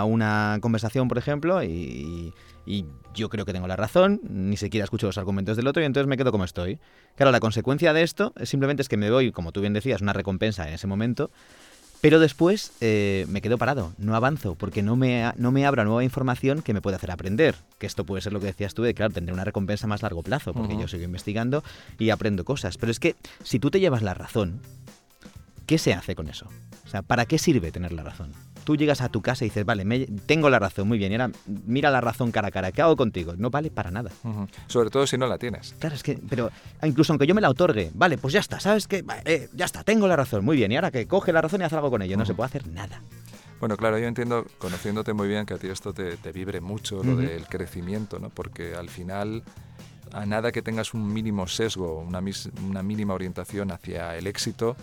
una 0.05 0.57
conversación, 0.59 1.07
por 1.07 1.17
ejemplo, 1.17 1.63
y, 1.63 2.33
y, 2.65 2.85
yo 3.13 3.29
creo 3.29 3.45
que 3.45 3.53
tengo 3.53 3.67
la 3.67 3.77
razón, 3.77 4.19
ni 4.23 4.57
siquiera 4.57 4.83
escucho 4.83 5.05
los 5.07 5.17
argumentos 5.17 5.55
del 5.55 5.67
otro 5.67 5.81
y 5.81 5.85
entonces 5.85 6.09
me 6.09 6.17
quedo 6.17 6.33
como 6.33 6.43
estoy. 6.43 6.79
Claro, 7.15 7.31
la 7.31 7.39
consecuencia 7.39 7.93
de 7.93 8.03
esto 8.03 8.33
es 8.35 8.49
simplemente 8.49 8.81
es 8.81 8.89
que 8.89 8.97
me 8.97 9.07
doy, 9.07 9.31
como 9.31 9.53
tú 9.53 9.61
bien 9.61 9.71
decías, 9.71 10.01
una 10.01 10.11
recompensa 10.11 10.67
en 10.67 10.73
ese 10.73 10.85
momento, 10.85 11.31
Pero 12.01 12.19
después 12.19 12.71
eh, 12.79 13.25
me 13.27 13.41
quedo 13.41 13.57
parado, 13.57 13.93
no 13.97 14.15
avanzo, 14.15 14.55
porque 14.55 14.81
no 14.81 14.95
me, 14.95 15.33
no 15.35 15.51
me 15.51 15.65
abra 15.65 15.83
nueva 15.83 16.03
información 16.03 16.61
que 16.61 16.73
me 16.73 16.81
puede 16.81 16.95
hacer 16.95 17.11
aprender. 17.11 17.55
Que 17.77 17.87
esto 17.87 18.05
puede 18.05 18.21
ser 18.21 18.31
lo 18.31 18.39
que 18.39 18.47
decías 18.47 18.73
tú, 18.73 18.83
de 18.83 18.93
claro, 18.93 19.13
tendré 19.13 19.33
una 19.33 19.43
recompensa 19.43 19.85
más 19.85 20.01
largo 20.01 20.23
plazo, 20.23 20.53
porque 20.53 20.77
yo 20.77 20.87
sigo 20.87 21.03
investigando 21.03 21.63
y 21.97 22.09
aprendo 22.11 22.45
cosas. 22.45 22.77
Pero 22.77 22.91
es 22.91 22.99
que 22.99 23.15
si 23.43 23.59
tú 23.59 23.69
te 23.69 23.81
llevas 23.81 24.01
la 24.01 24.13
razón, 24.13 24.61
¿qué 25.65 25.77
se 25.77 25.93
hace 25.93 26.15
con 26.15 26.29
eso? 26.29 26.47
O 26.85 26.89
sea, 26.89 27.01
¿para 27.01 27.25
qué 27.25 27.37
sirve 27.37 27.71
tener 27.71 27.91
la 27.91 28.03
razón? 28.03 28.31
Tú 28.69 28.75
llegas 28.75 29.01
a 29.01 29.09
tu 29.09 29.23
casa 29.23 29.43
y 29.45 29.47
dices, 29.47 29.65
vale, 29.65 29.83
me, 29.83 30.05
tengo 30.27 30.47
la 30.47 30.59
razón, 30.59 30.87
muy 30.87 30.99
bien, 30.99 31.11
y 31.11 31.15
ahora 31.15 31.31
mira 31.65 31.89
la 31.89 32.01
razón 32.01 32.29
cara 32.29 32.49
a 32.49 32.51
cara, 32.51 32.71
¿qué 32.71 32.83
hago 32.83 32.95
contigo? 32.95 33.33
No 33.35 33.49
vale 33.49 33.71
para 33.71 33.89
nada. 33.89 34.11
Sobre 34.67 34.91
todo 34.91 35.07
si 35.07 35.17
no 35.17 35.25
la 35.25 35.39
tienes. 35.39 35.73
Claro, 35.79 35.95
es 35.95 36.03
que, 36.03 36.19
pero 36.29 36.51
incluso 36.83 37.11
aunque 37.11 37.25
yo 37.25 37.33
me 37.33 37.41
la 37.41 37.49
otorgue, 37.49 37.89
vale, 37.95 38.19
pues 38.19 38.31
ya 38.31 38.39
está, 38.39 38.59
¿sabes 38.59 38.87
qué? 38.87 39.03
Eh, 39.25 39.49
ya 39.53 39.65
está, 39.65 39.83
tengo 39.83 40.07
la 40.07 40.15
razón, 40.15 40.45
muy 40.45 40.55
bien, 40.55 40.71
y 40.71 40.75
ahora 40.75 40.91
que 40.91 41.07
coge 41.07 41.33
la 41.33 41.41
razón 41.41 41.61
y 41.61 41.63
hace 41.63 41.77
algo 41.77 41.89
con 41.89 42.03
ello, 42.03 42.15
no 42.15 42.27
se 42.27 42.35
puede 42.35 42.45
hacer 42.45 42.67
nada. 42.67 43.01
Bueno, 43.59 43.75
claro, 43.75 43.97
yo 43.97 44.05
entiendo, 44.05 44.45
conociéndote 44.59 45.13
muy 45.13 45.27
bien, 45.27 45.47
que 45.47 45.55
a 45.55 45.57
ti 45.57 45.65
esto 45.65 45.91
te, 45.91 46.31
vibre 46.31 46.61
mucho, 46.61 47.03
lo 47.03 47.15
del 47.15 47.47
crecimiento, 47.47 48.19
¿no? 48.19 48.29
Porque 48.29 48.75
al 48.75 48.89
final, 48.89 49.41
a 50.13 50.27
nada 50.27 50.51
que 50.51 50.61
tengas 50.61 50.93
un 50.93 51.11
mínimo 51.11 51.47
sesgo, 51.47 52.01
una, 52.01 52.21
una 52.63 52.83
mínima 52.83 53.15
orientación 53.15 53.71
hacia 53.71 54.15
el 54.15 54.27
éxito, 54.27 54.77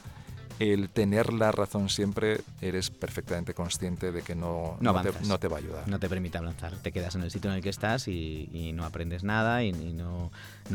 el 0.58 0.88
tener 0.88 1.32
la 1.32 1.52
razón 1.52 1.88
siempre, 1.88 2.40
eres 2.60 2.90
perfectamente 2.90 3.54
consciente 3.54 4.12
de 4.12 4.22
que 4.22 4.34
no, 4.34 4.76
no, 4.80 4.92
te, 5.38 5.48
va 5.48 5.56
a 5.56 5.58
ayudar. 5.58 5.86
No 5.88 5.98
te 5.98 6.08
permite 6.08 6.38
avanzar. 6.38 6.76
Te 6.76 6.92
quedas 6.92 7.14
en 7.14 7.22
el 7.22 7.30
sitio 7.30 7.50
en 7.50 7.56
el 7.56 7.62
que 7.62 7.68
estás 7.68 8.08
y, 8.08 8.72
no 8.74 8.84
aprendes 8.84 9.22
nada 9.22 9.62
y, 9.62 9.72
no, 9.72 10.30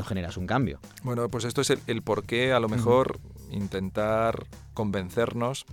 generas 0.06 0.38
un 0.38 0.48
cambio. 0.48 0.80
Bueno, 1.04 1.30
pues 1.30 1.46
esto 1.46 1.62
es 1.62 1.74
el, 1.88 2.02
por 2.02 2.24
qué 2.24 2.54
a 2.54 2.60
lo 2.60 2.70
mejor 2.70 3.20
intentar 3.50 4.46
convencernos 4.74 5.66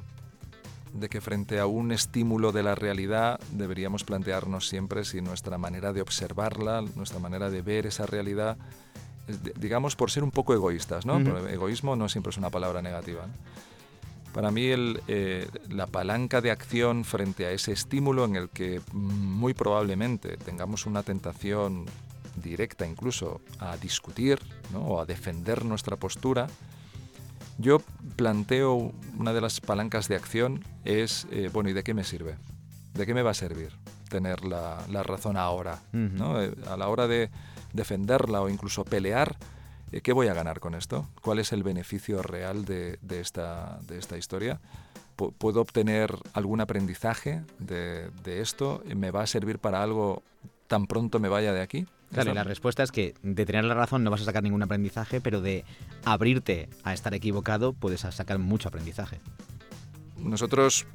de 0.93 1.09
que 1.09 1.21
frente 1.21 1.59
a 1.61 1.67
un 1.67 1.93
estímulo 1.93 2.51
de 2.51 2.63
la 2.63 2.75
realidad 2.75 3.39
deberíamos 3.53 4.05
plantearnos 4.05 4.69
siempre 4.69 5.05
si 5.05 5.21
nuestra 5.21 5.59
manera 5.59 5.93
de 5.93 6.01
observarla, 6.01 6.83
nuestra 6.97 7.19
manera 7.19 7.51
de 7.51 7.61
ver 7.61 7.87
esa 7.87 8.07
realidad, 8.07 8.57
digamos 9.57 9.97
por 9.97 10.11
ser 10.11 10.25
un 10.25 10.31
poco 10.31 10.55
egoístas, 10.55 11.05
¿no? 11.05 11.19
Egoísmo 11.49 11.95
no 11.95 12.09
siempre 12.09 12.31
es 12.31 12.39
una 12.39 12.49
palabra 12.49 12.81
negativa. 12.81 13.27
Para 14.39 14.53
mí 14.53 14.67
eh, 14.71 15.49
la 15.69 15.89
palanca 15.89 16.41
de 16.41 16.53
acción 16.53 17.03
frente 17.03 17.45
a 17.47 17.51
ese 17.51 17.73
estímulo 17.73 18.25
en 18.25 18.37
el 18.37 18.51
que 18.51 18.81
muy 18.93 19.53
probablemente 19.53 20.37
tengamos 20.37 20.87
una 20.87 21.03
tentación 21.03 21.87
directa 22.37 22.87
incluso 22.87 23.41
a 23.59 23.77
discutir 23.79 24.39
o 24.77 25.01
a 25.01 25.07
defender 25.07 25.65
nuestra 25.65 25.97
postura, 25.97 26.47
yo 27.59 27.83
planteo 28.15 28.93
una 29.19 29.33
de 29.33 29.41
las 29.41 29.61
palancas 29.61 30.07
de 30.07 30.15
acción 30.15 30.65
es, 30.85 31.27
eh, 31.33 31.51
bueno, 31.53 31.71
¿y 31.71 31.73
de 31.73 31.83
qué 31.83 31.93
me 31.93 32.05
sirve? 32.05 32.37
¿De 32.95 33.07
qué 33.07 33.15
me 33.15 33.23
va 33.23 33.33
a 33.33 33.35
servir 33.35 33.73
tener 34.09 34.45
la, 34.45 35.03
razón 35.03 35.37
ahora? 35.37 35.81
Eh, 35.93 36.55
a 36.69 36.77
la 36.77 36.87
hora 36.87 37.09
de 37.09 37.29
defenderla 37.73 38.41
o 38.41 38.49
incluso 38.49 38.85
pelear, 38.85 39.37
¿Qué 39.91 40.13
voy 40.13 40.29
a 40.29 40.35
ganar 40.35 40.61
con 40.61 40.75
esto? 40.75 41.09
¿Cuál 41.23 41.39
es 41.39 41.53
el 41.53 41.63
beneficio 41.63 42.23
real 42.23 42.65
de, 42.65 42.99
esta, 43.09 43.79
de 43.87 43.99
esta 43.99 44.19
historia? 44.19 44.61
¿Puedo 45.17 45.61
obtener 45.61 46.15
algún 46.35 46.61
aprendizaje 46.61 47.43
de, 47.59 48.11
esto? 48.25 48.83
¿Me 48.95 49.11
va 49.11 49.23
a 49.23 49.27
servir 49.27 49.59
para 49.59 49.83
algo 49.83 50.23
tan 50.69 50.87
pronto 50.87 51.19
me 51.19 51.29
vaya 51.29 51.53
de 51.53 51.63
aquí? 51.63 51.87
Claro, 52.13 52.31
y 52.31 52.35
la 52.35 52.45
respuesta 52.45 52.83
es 52.83 52.93
que 52.93 53.15
de 53.23 53.45
tener 53.45 53.65
la 53.65 53.75
razón 53.75 54.05
no 54.05 54.11
vas 54.11 54.23
a 54.23 54.25
sacar 54.25 54.43
ningún 54.43 54.63
aprendizaje, 54.63 55.21
pero 55.21 55.41
de 55.41 55.65
abrirte 56.05 56.69
a 56.85 56.95
estar 56.95 57.13
equivocado 57.15 57.73
puedes 57.73 58.01
sacar 58.01 58.39
mucho 58.39 58.69
aprendizaje. 58.69 59.21
Nosotros 60.17 60.87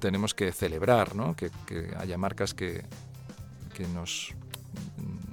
tenemos 0.00 0.34
que 0.34 0.52
celebrar 0.52 1.14
¿no? 1.14 1.36
que, 1.36 1.50
haya 1.98 2.18
marcas 2.18 2.54
que, 2.54 2.84
que 3.74 3.86
nos 3.88 4.34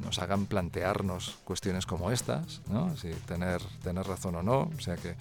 nos 0.04 0.20
hagan 0.20 0.46
plantearnos 0.46 1.38
cuestiones 1.44 1.86
como 1.86 2.12
estas, 2.12 2.62
¿no? 2.70 2.96
si 2.98 3.10
tener, 3.28 3.62
tener 3.84 4.06
razón 4.06 4.36
o 4.36 4.44
no. 4.44 4.70
O 4.76 4.80
sea 4.80 4.96
que 4.96 5.16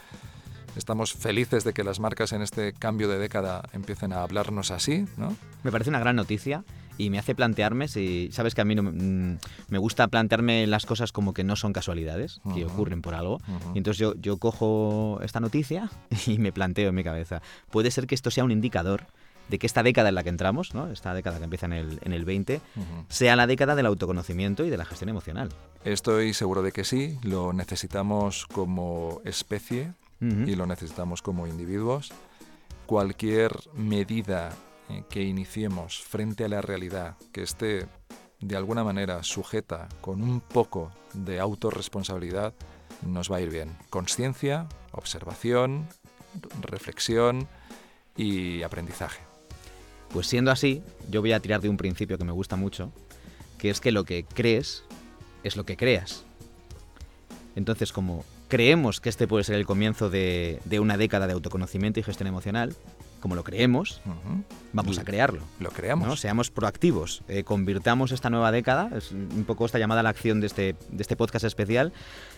estamos 0.76 1.12
felices 1.12 1.64
de 1.64 1.72
que 1.72 1.84
las 1.84 2.00
marcas 2.00 2.32
en 2.32 2.42
este 2.42 2.72
cambio 2.72 3.08
de 3.08 3.18
década 3.18 3.62
empiecen 3.72 4.12
a 4.12 4.22
hablarnos 4.22 4.70
así. 4.70 5.06
¿no? 5.16 5.36
Me 5.62 5.70
parece 5.70 5.90
una 5.90 6.00
gran 6.00 6.16
noticia 6.16 6.64
y 6.98 7.10
me 7.10 7.18
hace 7.18 7.34
plantearme 7.34 7.88
si 7.88 8.28
sabes 8.32 8.54
que 8.54 8.60
a 8.60 8.64
mí 8.64 8.74
no, 8.74 8.82
mm, 8.82 9.38
me 9.68 9.78
gusta 9.78 10.08
plantearme 10.08 10.66
las 10.66 10.86
cosas 10.86 11.12
como 11.12 11.32
que 11.32 11.44
no 11.44 11.56
son 11.56 11.72
casualidades 11.72 12.40
que 12.54 12.64
ocurren 12.66 13.02
por 13.02 13.14
algo 13.14 13.40
y 13.74 13.78
entonces 13.78 13.98
yo, 13.98 14.14
yo 14.16 14.36
cojo 14.36 15.18
esta 15.22 15.40
noticia 15.40 15.90
y 16.26 16.38
me 16.38 16.52
planteo 16.52 16.90
en 16.90 16.94
mi 16.94 17.02
cabeza 17.02 17.40
puede 17.70 17.90
ser 17.90 18.06
que 18.06 18.14
esto 18.14 18.30
sea 18.30 18.44
un 18.44 18.50
indicador 18.50 19.06
de 19.48 19.58
que 19.58 19.66
esta 19.66 19.82
década 19.82 20.08
en 20.08 20.14
la 20.14 20.22
que 20.22 20.28
entramos, 20.28 20.74
¿no? 20.74 20.90
esta 20.90 21.14
década 21.14 21.38
que 21.38 21.44
empieza 21.44 21.66
en 21.66 21.72
el, 21.72 21.98
en 22.02 22.12
el 22.12 22.24
20, 22.24 22.60
sea 23.08 23.36
la 23.36 23.46
década 23.46 23.74
del 23.74 23.86
autoconocimiento 23.86 24.64
y 24.64 24.70
de 24.70 24.76
la 24.76 24.84
gestión 24.84 25.10
emocional. 25.10 25.50
Estoy 25.84 26.32
seguro 26.34 26.62
de 26.62 26.72
que 26.72 26.84
sí, 26.84 27.18
lo 27.22 27.52
necesitamos 27.52 28.46
como 28.46 29.20
especie 29.24 29.92
y 30.20 30.54
lo 30.54 30.66
necesitamos 30.66 31.20
como 31.20 31.48
individuos. 31.48 32.12
Cualquier 32.86 33.52
medida 33.74 34.50
eh, 34.88 35.02
que 35.10 35.22
iniciemos 35.22 36.00
frente 36.00 36.44
a 36.44 36.48
la 36.48 36.62
realidad 36.62 37.16
que 37.32 37.42
esté 37.42 37.88
de 38.40 38.56
alguna 38.56 38.84
manera 38.84 39.22
sujeta 39.22 39.88
con 40.00 40.22
un 40.22 40.40
poco 40.40 40.92
de 41.14 41.40
autorresponsabilidad, 41.40 42.54
nos 43.06 43.30
va 43.30 43.36
a 43.36 43.40
ir 43.40 43.50
bien. 43.50 43.76
Conciencia, 43.90 44.68
observación, 44.92 45.88
reflexión 46.60 47.48
y 48.16 48.62
aprendizaje. 48.62 49.31
Pues 50.12 50.26
siendo 50.26 50.50
así, 50.50 50.82
yo 51.10 51.20
voy 51.20 51.32
a 51.32 51.40
tirar 51.40 51.60
de 51.60 51.68
un 51.68 51.76
principio 51.76 52.18
que 52.18 52.24
me 52.24 52.32
gusta 52.32 52.56
mucho, 52.56 52.92
que 53.58 53.70
es 53.70 53.80
que 53.80 53.92
lo 53.92 54.04
que 54.04 54.24
crees 54.24 54.84
es 55.42 55.56
lo 55.56 55.64
que 55.64 55.76
creas. 55.76 56.24
Entonces, 57.56 57.92
como 57.92 58.24
creemos 58.48 59.00
que 59.00 59.08
este 59.08 59.26
puede 59.26 59.44
ser 59.44 59.56
el 59.56 59.64
comienzo 59.64 60.10
de, 60.10 60.60
una 60.78 60.98
década 60.98 61.26
de 61.26 61.32
autoconocimiento 61.32 62.00
y 62.00 62.02
gestión 62.02 62.26
emocional, 62.26 62.76
como 63.22 63.36
lo 63.36 63.44
creemos, 63.44 64.02
vamos 64.72 64.98
a 64.98 65.04
crearlo. 65.04 65.40
Lo 65.60 65.70
creamos. 65.70 66.20
Seamos 66.20 66.50
proactivos, 66.50 67.22
eh, 67.28 67.44
convirtamos 67.44 68.10
esta 68.10 68.28
nueva 68.28 68.50
década, 68.50 68.90
es 68.96 69.12
un 69.12 69.44
poco 69.46 69.64
esta 69.64 69.78
llamada 69.78 70.00
a 70.00 70.02
la 70.02 70.10
acción 70.10 70.40
de 70.40 70.48
este, 70.48 70.74
de 70.90 71.02
este 71.02 71.16
podcast 71.16 71.44
especial, 71.44 71.92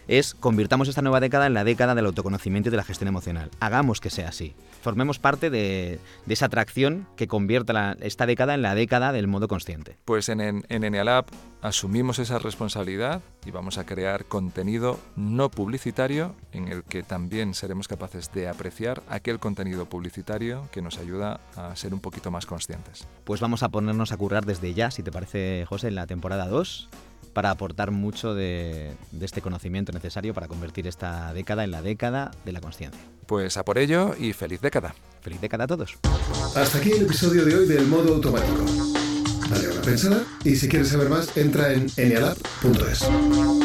es 0.07 0.35
convirtamos 0.35 0.89
esta 0.89 1.01
nueva 1.01 1.21
década 1.21 1.47
en 1.47 1.55
la 1.55 1.65
década 1.65 1.95
del 1.95 2.05
autoconocimiento 2.05 2.69
y 2.69 2.71
de 2.71 2.77
la 2.77 2.85
gestión 2.85 3.09
emocional. 3.09 3.51
Hagamos 3.61 4.01
que 4.01 4.11
sea 4.11 4.29
así. 4.29 4.55
Formemos 4.83 5.19
parte 5.19 5.49
de, 5.49 5.99
esa 6.29 6.47
atracción 6.47 7.07
que 7.17 7.27
convierta 7.27 7.97
esta 8.01 8.27
década 8.27 8.55
en 8.55 8.61
la 8.61 8.75
década 8.75 9.13
del 9.13 9.27
modo 9.27 9.49
consciente. 9.49 9.97
Pues 10.05 10.29
en, 10.29 10.43
en, 10.43 10.65
en 10.69 10.85
Enealab 10.85 11.25
asumimos 11.65 12.19
esa 12.19 12.39
responsabilidad 12.39 13.23
y 13.47 13.51
vamos 13.51 13.79
a 13.79 13.87
crear 13.87 14.27
contenido 14.27 15.01
no 15.17 15.51
publicitario 15.51 16.35
en 16.53 16.69
el 16.69 16.85
que 16.85 17.03
también 17.03 17.55
seremos 17.55 17.89
capaces 17.89 18.31
de 18.33 18.49
apreciar 18.49 19.03
aquel 19.09 19.39
contenido 19.39 19.87
publicitario 19.87 20.69
que 20.71 20.83
nos 20.83 20.99
ayuda 20.99 21.41
a 21.57 21.75
ser 21.75 21.95
un 21.95 22.01
poquito 22.01 22.31
más 22.31 22.45
conscientes. 22.45 23.09
Pues 23.25 23.41
vamos 23.41 23.63
a 23.63 23.71
ponernos 23.71 24.13
a 24.13 24.17
currar 24.19 24.45
desde 24.45 24.75
ya, 24.75 24.91
si 24.91 25.03
te 25.03 25.11
parece, 25.11 25.65
José, 25.67 25.89
en 25.89 25.95
la 25.95 26.07
temporada 26.07 26.49
2 26.49 26.91
para 27.33 27.51
aportar 27.51 27.91
mucho 27.91 28.35
de, 28.35 28.93
de, 29.11 29.25
este 29.25 29.41
conocimiento 29.41 29.91
necesario 29.91 30.35
para 30.35 30.49
convertir 30.49 30.87
esta 30.87 31.33
década 31.33 31.65
en 31.65 31.71
la 31.71 31.81
década 31.81 32.31
de 32.45 32.53
la 32.53 32.61
conciencia. 32.61 33.01
Pues 33.27 33.57
a 33.57 33.65
por 33.65 33.79
ello 33.79 34.15
y 34.21 34.35
feliz 34.35 34.61
década. 34.61 34.95
Feliz 35.23 35.41
década 35.41 35.65
a 35.65 35.67
todos. 35.67 35.97
Hasta 36.55 36.79
aquí 36.79 36.93
el 36.93 37.03
episodio 37.03 37.45
de 37.47 37.57
hoy 37.57 37.67
del 37.67 37.87
modo 37.87 38.15
automático. 38.15 38.94
Dale 39.51 39.69
una 39.69 39.83
pensada 39.83 40.25
y 40.45 40.57
si 40.57 40.69
quieres 40.69 40.89
saber 40.89 41.09
más, 41.09 41.37
entra 41.37 41.73
en 41.73 41.87
enialab.es. 41.97 43.64